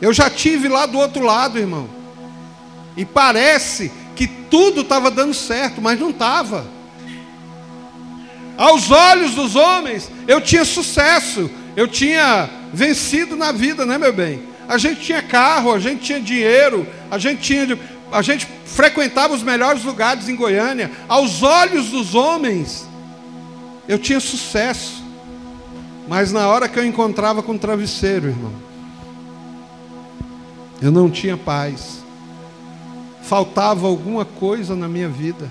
[0.00, 1.88] Eu já tive lá do outro lado, irmão.
[2.96, 6.66] E parece que tudo estava dando certo, mas não estava.
[8.56, 14.42] Aos olhos dos homens, eu tinha sucesso, eu tinha vencido na vida, né, meu bem?
[14.68, 17.78] A gente tinha carro, a gente tinha dinheiro, a gente tinha,
[18.10, 20.90] a gente frequentava os melhores lugares em Goiânia.
[21.08, 22.86] Aos olhos dos homens,
[23.88, 25.02] eu tinha sucesso.
[26.08, 28.52] Mas na hora que eu encontrava com o travesseiro, irmão,
[30.80, 32.01] eu não tinha paz.
[33.32, 35.50] Faltava alguma coisa na minha vida.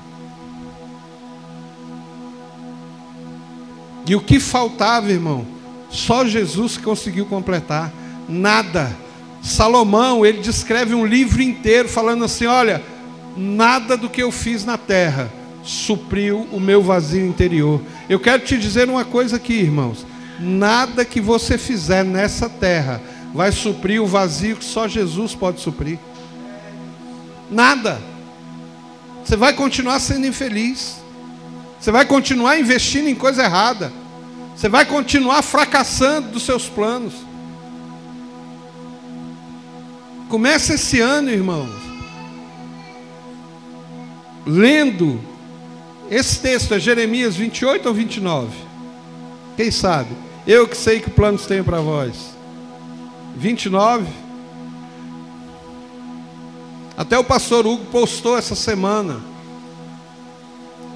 [4.06, 5.48] E o que faltava, irmão?
[5.90, 7.92] Só Jesus conseguiu completar.
[8.30, 8.96] Nada.
[9.42, 12.84] Salomão, ele descreve um livro inteiro falando assim: olha,
[13.36, 17.82] nada do que eu fiz na terra supriu o meu vazio interior.
[18.08, 20.06] Eu quero te dizer uma coisa aqui, irmãos:
[20.40, 23.02] nada que você fizer nessa terra
[23.34, 25.98] vai suprir o vazio que só Jesus pode suprir.
[27.52, 28.02] Nada.
[29.24, 30.96] Você vai continuar sendo infeliz.
[31.80, 33.92] Você vai continuar investindo em coisa errada.
[34.56, 37.14] Você vai continuar fracassando dos seus planos.
[40.30, 41.76] Começa esse ano, irmãos,
[44.46, 45.20] lendo
[46.10, 48.50] esse texto, é Jeremias 28 ou 29?
[49.58, 50.16] Quem sabe?
[50.48, 52.36] Eu que sei que planos tenho para vós.
[53.36, 54.21] 29.
[57.02, 59.20] Até o pastor Hugo postou essa semana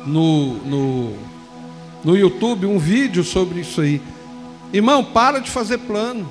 [0.06, 1.14] no, no,
[2.04, 4.00] no YouTube um vídeo sobre isso aí.
[4.72, 6.30] Irmão, para de fazer plano.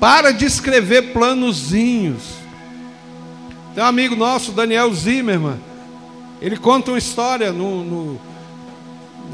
[0.00, 2.22] Para de escrever planozinhos.
[3.74, 5.60] Tem um amigo nosso, Daniel Zimmerman.
[6.40, 8.20] Ele conta uma história no, no,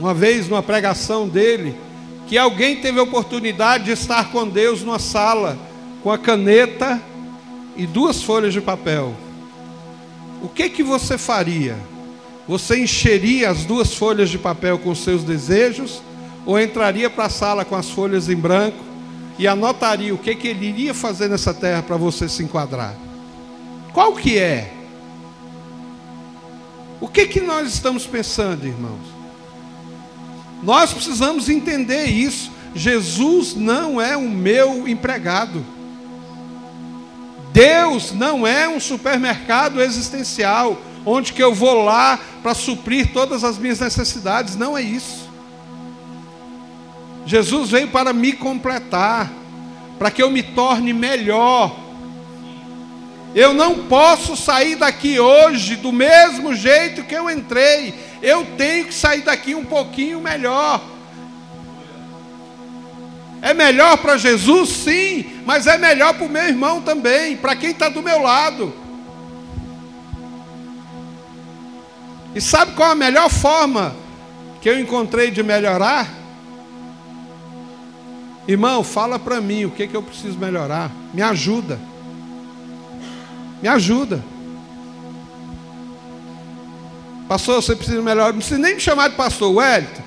[0.00, 1.76] uma vez numa pregação dele,
[2.26, 5.56] que alguém teve a oportunidade de estar com Deus numa sala
[6.02, 7.00] com a caneta
[7.76, 9.14] e duas folhas de papel
[10.42, 11.76] o que que você faria?
[12.46, 16.00] Você encheria as duas folhas de papel com seus desejos
[16.44, 18.78] ou entraria para a sala com as folhas em branco
[19.38, 22.94] e anotaria o que que ele iria fazer nessa terra para você se enquadrar?
[23.92, 24.72] Qual que é?
[27.00, 29.16] O que que nós estamos pensando, irmãos?
[30.62, 32.50] Nós precisamos entender isso.
[32.74, 35.64] Jesus não é o meu empregado.
[37.56, 40.76] Deus não é um supermercado existencial,
[41.06, 44.56] onde que eu vou lá para suprir todas as minhas necessidades.
[44.56, 45.26] Não é isso.
[47.24, 49.32] Jesus veio para me completar,
[49.98, 51.74] para que eu me torne melhor.
[53.34, 57.94] Eu não posso sair daqui hoje do mesmo jeito que eu entrei.
[58.20, 60.82] Eu tenho que sair daqui um pouquinho melhor.
[63.42, 67.70] É melhor para Jesus, sim, mas é melhor para o meu irmão também, para quem
[67.70, 68.72] está do meu lado.
[72.34, 73.94] E sabe qual a melhor forma
[74.60, 76.06] que eu encontrei de melhorar?
[78.48, 80.90] Irmão, fala para mim o que, que eu preciso melhorar.
[81.12, 81.80] Me ajuda.
[83.60, 84.22] Me ajuda.
[87.26, 88.32] Pastor, você precisa melhorar.
[88.32, 90.05] Não precisa nem me chamar de pastor, Wellington.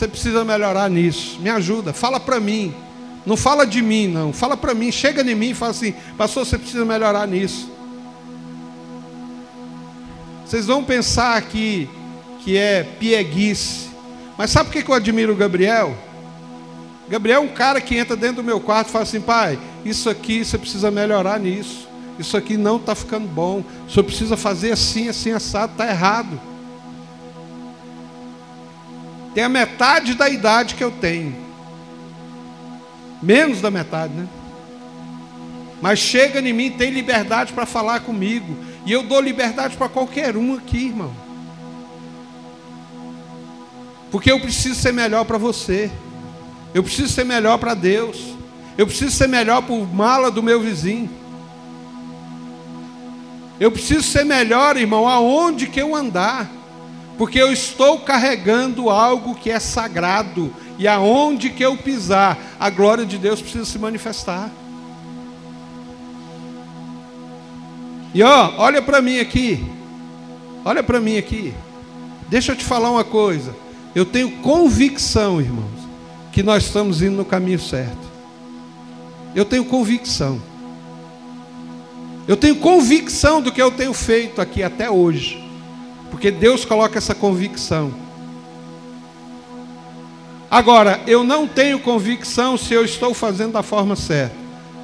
[0.00, 1.38] Você precisa melhorar nisso.
[1.40, 2.74] Me ajuda, fala para mim.
[3.26, 4.32] Não fala de mim, não.
[4.32, 7.70] Fala para mim, chega em mim e fala assim: Pastor, você precisa melhorar nisso.
[10.46, 11.86] Vocês vão pensar que,
[12.42, 13.90] que é pieguice.
[14.38, 15.94] Mas sabe por que eu admiro o Gabriel?
[17.06, 20.08] Gabriel é um cara que entra dentro do meu quarto e fala assim: Pai, isso
[20.08, 21.86] aqui você precisa melhorar nisso.
[22.18, 23.62] Isso aqui não está ficando bom.
[23.86, 26.49] O senhor precisa fazer assim, assim, assado, está errado
[29.34, 31.34] tem a metade da idade que eu tenho.
[33.22, 34.26] Menos da metade, né?
[35.80, 38.56] Mas chega em mim, tem liberdade para falar comigo.
[38.84, 41.12] E eu dou liberdade para qualquer um aqui, irmão.
[44.10, 45.90] Porque eu preciso ser melhor para você.
[46.74, 48.34] Eu preciso ser melhor para Deus.
[48.76, 51.08] Eu preciso ser melhor para o mala do meu vizinho.
[53.58, 56.50] Eu preciso ser melhor, irmão, aonde que eu andar.
[57.20, 60.50] Porque eu estou carregando algo que é sagrado.
[60.78, 64.50] E aonde que eu pisar, a glória de Deus precisa se manifestar.
[68.14, 69.62] E ó, olha para mim aqui.
[70.64, 71.52] Olha para mim aqui.
[72.30, 73.54] Deixa eu te falar uma coisa.
[73.94, 75.90] Eu tenho convicção, irmãos,
[76.32, 78.08] que nós estamos indo no caminho certo.
[79.34, 80.40] Eu tenho convicção.
[82.26, 85.49] Eu tenho convicção do que eu tenho feito aqui até hoje.
[86.10, 87.92] Porque Deus coloca essa convicção.
[90.50, 94.34] Agora, eu não tenho convicção se eu estou fazendo da forma certa.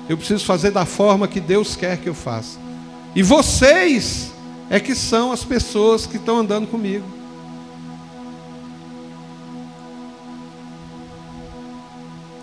[0.09, 2.59] Eu preciso fazer da forma que Deus quer que eu faça.
[3.14, 4.33] E vocês
[4.70, 7.05] é que são as pessoas que estão andando comigo.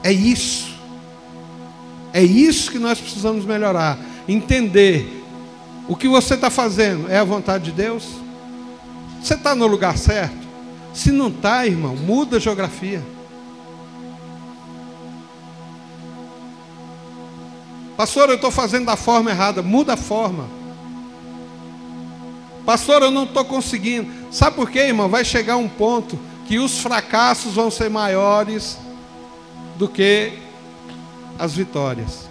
[0.03, 0.73] É isso.
[2.11, 3.97] É isso que nós precisamos melhorar.
[4.27, 5.23] Entender
[5.87, 8.22] o que você está fazendo é a vontade de Deus?
[9.23, 10.45] Você está no lugar certo?
[10.93, 13.01] Se não está, irmão, muda a geografia.
[17.95, 19.61] Pastor, eu estou fazendo da forma errada.
[19.61, 20.45] Muda a forma.
[22.65, 24.11] Pastor, eu não estou conseguindo.
[24.29, 25.07] Sabe por quê, irmão?
[25.07, 28.77] Vai chegar um ponto que os fracassos vão ser maiores
[29.77, 30.33] do que
[31.39, 32.27] as vitórias.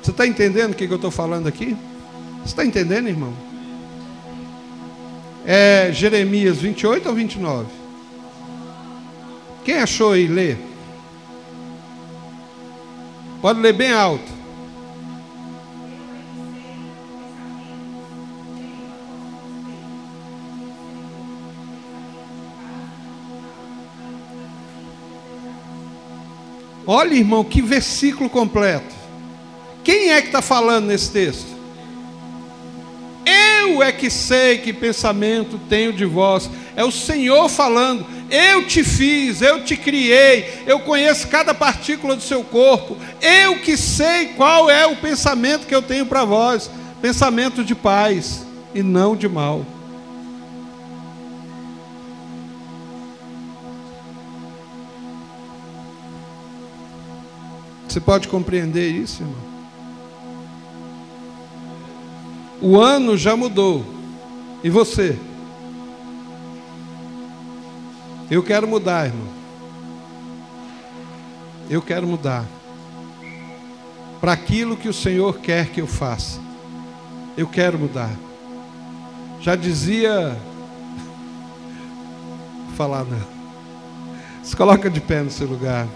[0.00, 1.76] Você está entendendo o que, eu estou falando aqui?
[2.42, 3.45] Você está entendendo, irmão?
[5.46, 7.68] É Jeremias 28 ou 29?
[9.64, 10.26] Quem achou aí?
[10.26, 10.56] Lê.
[13.40, 14.36] Pode ler bem alto.
[26.88, 28.94] Olha, irmão, que versículo completo.
[29.82, 31.55] Quem é que está falando nesse texto?
[33.66, 36.48] Eu é que sei que pensamento tenho de vós.
[36.76, 38.06] É o Senhor falando.
[38.30, 42.96] Eu te fiz, eu te criei, eu conheço cada partícula do seu corpo.
[43.20, 46.70] Eu que sei qual é o pensamento que eu tenho para vós:
[47.02, 49.64] pensamento de paz e não de mal.
[57.88, 59.45] Você pode compreender isso, irmão?
[62.60, 63.84] O ano já mudou.
[64.62, 65.18] E você?
[68.30, 69.28] Eu quero mudar, irmão.
[71.68, 72.44] Eu quero mudar.
[74.20, 76.40] Para aquilo que o Senhor quer que eu faça.
[77.36, 78.10] Eu quero mudar.
[79.40, 80.30] Já dizia.
[82.66, 83.36] Vou falar não.
[84.42, 85.86] Se coloca de pé no seu lugar.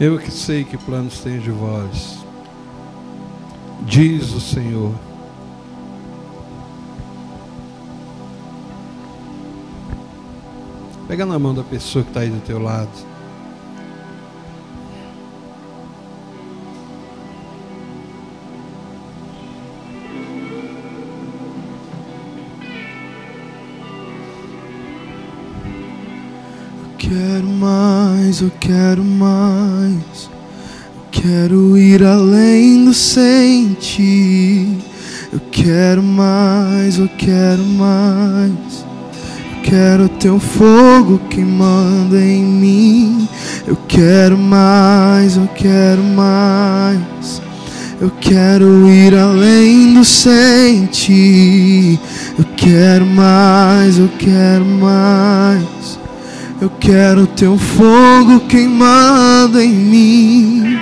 [0.00, 2.24] Eu que sei que planos tenho de vós,
[3.82, 4.94] diz o Senhor.
[11.06, 12.88] Pega na mão da pessoa que está aí do teu lado.
[26.96, 29.19] quero mais, eu quero mais.
[31.92, 34.64] Ir além do sentir.
[35.32, 38.84] Eu quero mais, eu quero mais.
[39.56, 43.28] Eu quero teu fogo queimando em mim.
[43.66, 47.42] Eu quero mais, eu quero mais.
[48.00, 51.98] Eu quero ir além do sentir.
[52.38, 55.98] Eu quero mais, eu quero mais.
[56.60, 60.78] Eu quero teu fogo queimado em mim,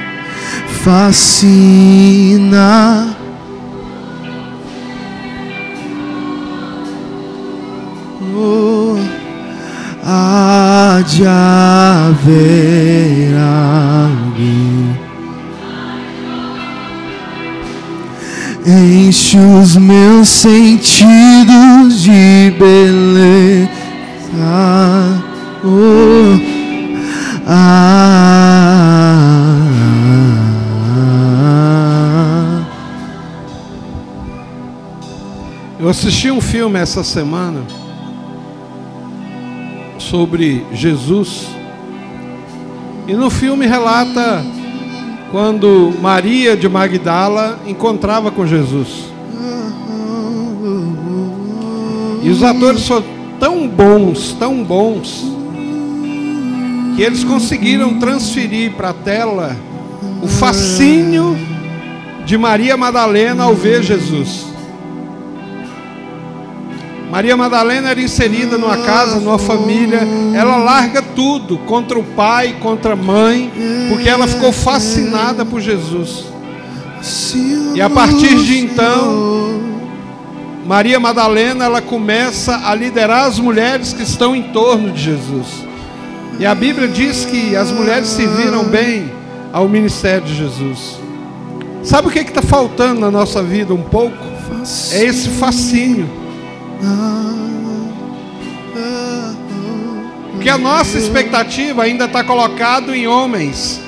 [0.84, 2.68] fascina.
[8.36, 8.96] Oh,
[10.04, 14.96] há de haver algo,
[18.64, 23.68] Enche os meus sentidos de beleza.
[25.64, 26.38] Oh,
[27.46, 28.27] ah.
[35.88, 37.62] Eu assisti um filme essa semana
[39.96, 41.48] sobre Jesus.
[43.06, 44.44] E no filme relata
[45.30, 49.06] quando Maria de Magdala encontrava com Jesus.
[52.22, 53.06] E os atores foram
[53.40, 55.24] tão bons, tão bons,
[56.96, 59.56] que eles conseguiram transferir para a tela
[60.22, 61.34] o fascínio
[62.26, 64.47] de Maria Madalena ao ver Jesus.
[67.18, 70.06] Maria Madalena era inserida numa casa, numa família.
[70.36, 73.50] Ela larga tudo contra o pai, contra a mãe,
[73.88, 76.26] porque ela ficou fascinada por Jesus.
[77.74, 79.60] E a partir de então,
[80.64, 85.66] Maria Madalena ela começa a liderar as mulheres que estão em torno de Jesus.
[86.38, 89.10] E a Bíblia diz que as mulheres serviram bem
[89.52, 91.00] ao ministério de Jesus.
[91.82, 94.16] Sabe o que está faltando na nossa vida um pouco?
[94.92, 96.27] É esse fascínio.
[100.32, 103.80] Porque a nossa expectativa ainda está colocado em homens.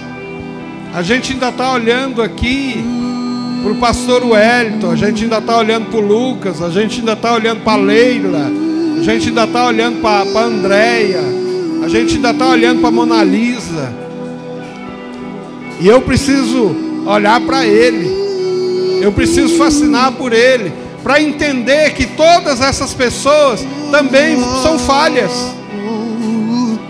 [0.92, 2.84] A gente ainda está olhando aqui
[3.62, 7.12] para o pastor Wellington, a gente ainda está olhando para o Lucas, a gente ainda
[7.12, 8.50] está olhando para a Leila,
[8.98, 11.20] a gente ainda está olhando para a Andréia,
[11.84, 13.94] a gente ainda está olhando para a Mona Lisa.
[15.80, 16.74] E eu preciso
[17.06, 18.10] olhar para ele,
[19.00, 25.32] eu preciso fascinar por ele para entender que todas essas pessoas também são falhas.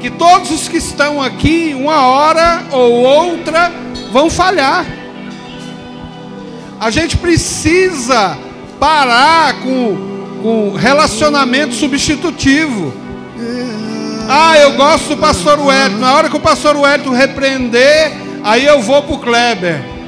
[0.01, 3.71] Que todos os que estão aqui, uma hora ou outra,
[4.13, 4.87] vão falhar.
[6.81, 8.39] A gente precisa
[8.79, 12.95] parar com, com relacionamento substitutivo.
[14.27, 15.99] Ah, eu gosto do pastor Wellington.
[15.99, 20.00] Na hora que o pastor Wellington repreender, aí eu vou para o Kleber.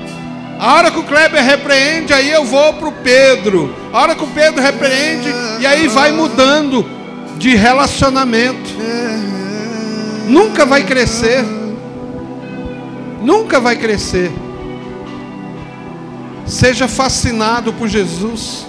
[0.62, 3.74] A hora que o Kleber repreende, aí eu vou para o Pedro.
[3.92, 6.88] A hora que o Pedro repreende, e aí vai mudando
[7.36, 8.70] de relacionamento.
[10.28, 11.44] Nunca vai crescer.
[13.20, 14.30] Nunca vai crescer.
[16.46, 18.64] Seja fascinado por Jesus.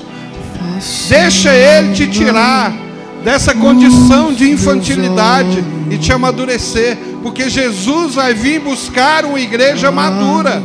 [1.07, 2.73] Deixa Ele te tirar
[3.23, 10.61] dessa condição de infantilidade e te amadurecer, porque Jesus vai vir buscar uma igreja madura.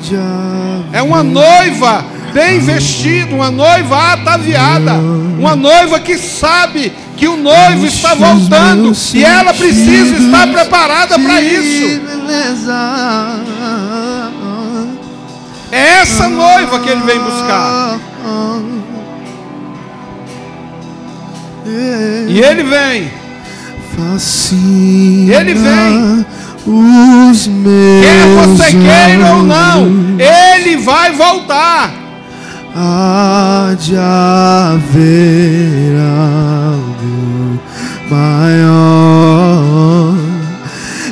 [0.93, 2.05] É uma noiva
[2.35, 9.25] bem vestida, uma noiva ataviada, uma noiva que sabe que o noivo está voltando e
[9.25, 12.01] ela precisa estar preparada para isso.
[15.71, 17.99] É essa noiva que ele vem buscar.
[22.29, 23.11] E ele vem.
[25.33, 26.27] Ele vem.
[26.67, 29.87] Os meus Quer você queira ou não,
[30.19, 31.93] ele vai voltar.
[32.75, 37.61] Há de haver algo
[38.11, 40.15] maior.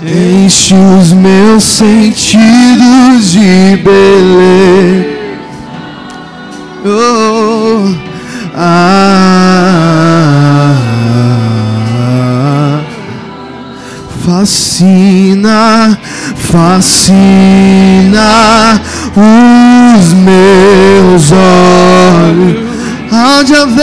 [0.05, 5.17] Enche os meus sentidos de beleza.
[6.85, 7.95] Oh,
[8.55, 9.36] ah,
[14.77, 15.99] fascina,
[16.37, 18.21] fascina
[19.17, 22.67] os meus olhos.
[23.11, 23.81] Há de haver,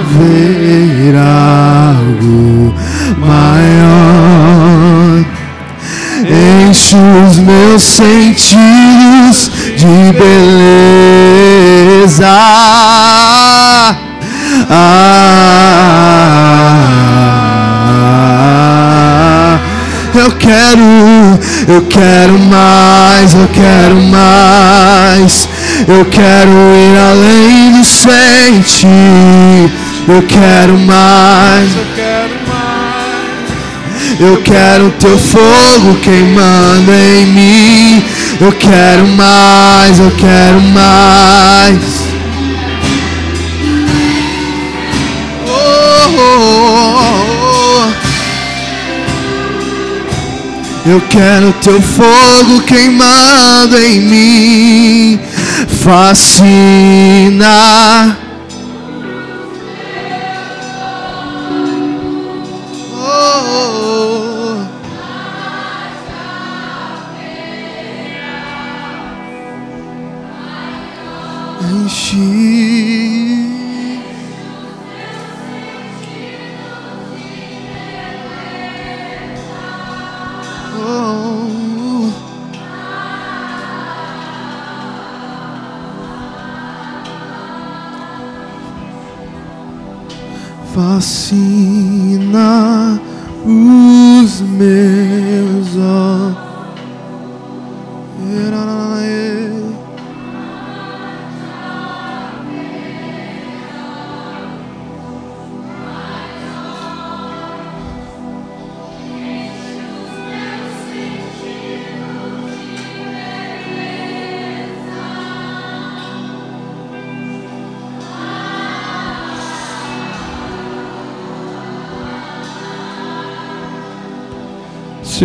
[0.00, 2.74] haver algo
[3.18, 5.26] maior.
[6.24, 10.96] Enche os meus sentidos de beleza.
[14.70, 16.16] Ah,
[20.14, 20.80] eu quero,
[21.68, 25.48] eu quero mais, eu quero mais.
[25.86, 29.70] Eu quero ir além do sentir.
[30.08, 31.76] Eu quero mais.
[31.76, 34.20] Eu quero mais.
[34.20, 38.04] Eu quero teu fogo queimando em mim.
[38.40, 42.05] Eu quero mais, eu quero mais.
[50.96, 55.20] Eu quero teu fogo queimando em mim.
[55.84, 57.46] Fascina.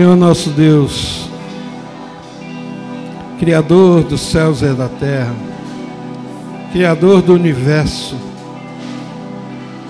[0.01, 1.29] Senhor nosso Deus,
[3.37, 5.35] Criador dos céus e da terra,
[6.71, 8.15] Criador do universo.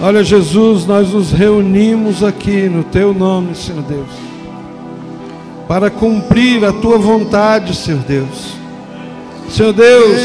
[0.01, 4.09] Olha, Jesus, nós nos reunimos aqui no Teu nome, Senhor Deus,
[5.65, 8.55] para cumprir a Tua vontade, Senhor Deus.
[9.49, 10.19] Senhor Deus,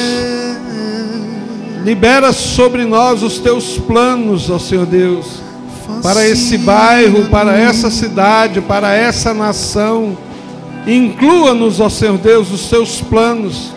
[1.85, 5.36] libera sobre nós os Teus planos, ó Senhor Deus
[6.03, 10.17] para esse bairro, para essa cidade, para essa nação.
[10.87, 13.73] Inclua-nos, ó Senhor Deus, os seus planos.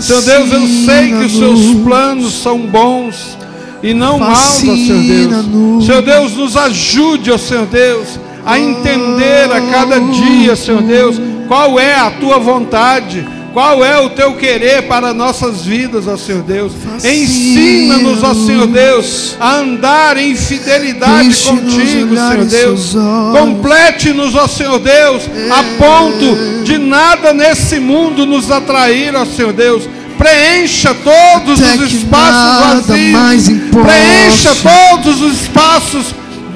[0.00, 3.36] Senhor Deus, eu sei que os seus planos são bons
[3.82, 5.86] e não maus, ó Senhor Deus.
[5.86, 11.78] Senhor Deus, nos ajude, ó Senhor Deus, a entender a cada dia, Senhor Deus, qual
[11.78, 16.72] é a tua vontade qual é o teu querer para nossas vidas, ó Senhor Deus?
[17.04, 22.96] Ensina-nos, ó Senhor Deus, a andar em fidelidade contigo, Senhor Deus.
[23.32, 29.88] Complete-nos, ó Senhor Deus, a ponto de nada nesse mundo nos atrair, ó Senhor Deus.
[30.18, 33.48] Preencha todos os espaços vazios.
[33.70, 36.06] Preencha todos os espaços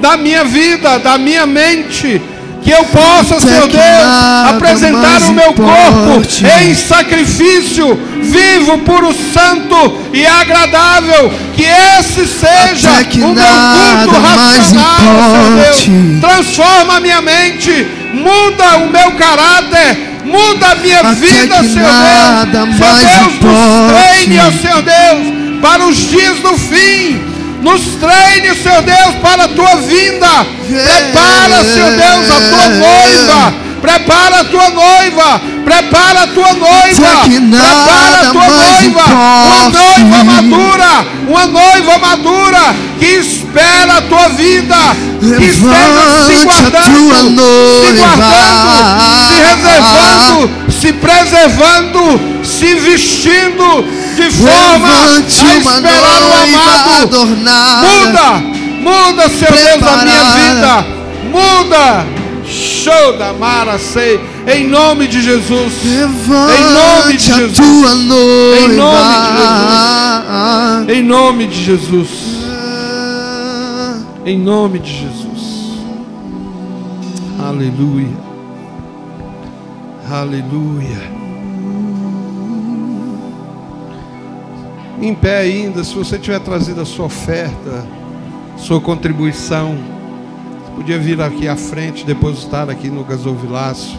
[0.00, 2.20] da minha vida, da minha mente
[2.62, 3.82] que eu possa, Senhor Deus,
[4.50, 6.22] apresentar o meu corpo
[6.60, 11.32] em sacrifício vivo, puro, santo e agradável.
[11.54, 12.90] Que esse seja
[13.24, 13.44] o meu
[14.04, 16.20] culto racional, Senhor Deus.
[16.20, 21.90] Transforma a minha mente, muda o meu caráter, muda a minha Até vida, Senhor
[22.52, 22.76] Deus.
[22.76, 27.27] Senhor Deus, nos treine, Senhor Deus, para os dias do fim
[27.62, 30.46] nos treine, Senhor Deus, para a tua vinda.
[30.68, 33.68] Prepara, Senhor Deus, a tua noiva.
[33.80, 35.40] Prepara a tua noiva.
[35.64, 37.08] Prepara a tua noiva.
[37.28, 39.04] Prepara a tua noiva.
[39.46, 41.06] Uma noiva madura.
[41.28, 44.76] Uma noiva madura que espera a tua vida.
[45.20, 47.42] Que esteja se guardando.
[47.84, 48.68] Se guardando.
[49.28, 50.50] Se reservando.
[50.80, 52.20] Se preservando.
[52.44, 53.84] Se vestindo
[54.18, 56.90] de forma a esperar o amado.
[57.02, 58.28] Adornada, muda,
[58.80, 60.86] muda, Senhor Deus, a minha vida.
[61.30, 62.06] Muda.
[62.44, 64.18] Show da Mara, sei.
[64.46, 65.72] Em nome de Jesus.
[65.84, 67.56] Levante em nome de Jesus.
[67.56, 68.58] Tua noiva.
[68.58, 70.88] Em nome de Jesus.
[70.88, 72.08] Em nome de Jesus.
[74.24, 75.18] Em nome de Jesus.
[77.38, 78.16] Aleluia.
[80.10, 81.17] Aleluia.
[85.00, 87.86] Em pé ainda, se você tiver trazido a sua oferta,
[88.56, 93.96] sua contribuição, você podia vir aqui à frente, depositar aqui no gasofilácio.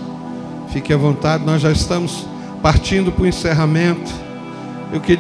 [0.72, 2.28] Fique à vontade, nós já estamos
[2.62, 4.12] partindo para o encerramento.
[4.92, 5.18] Eu queria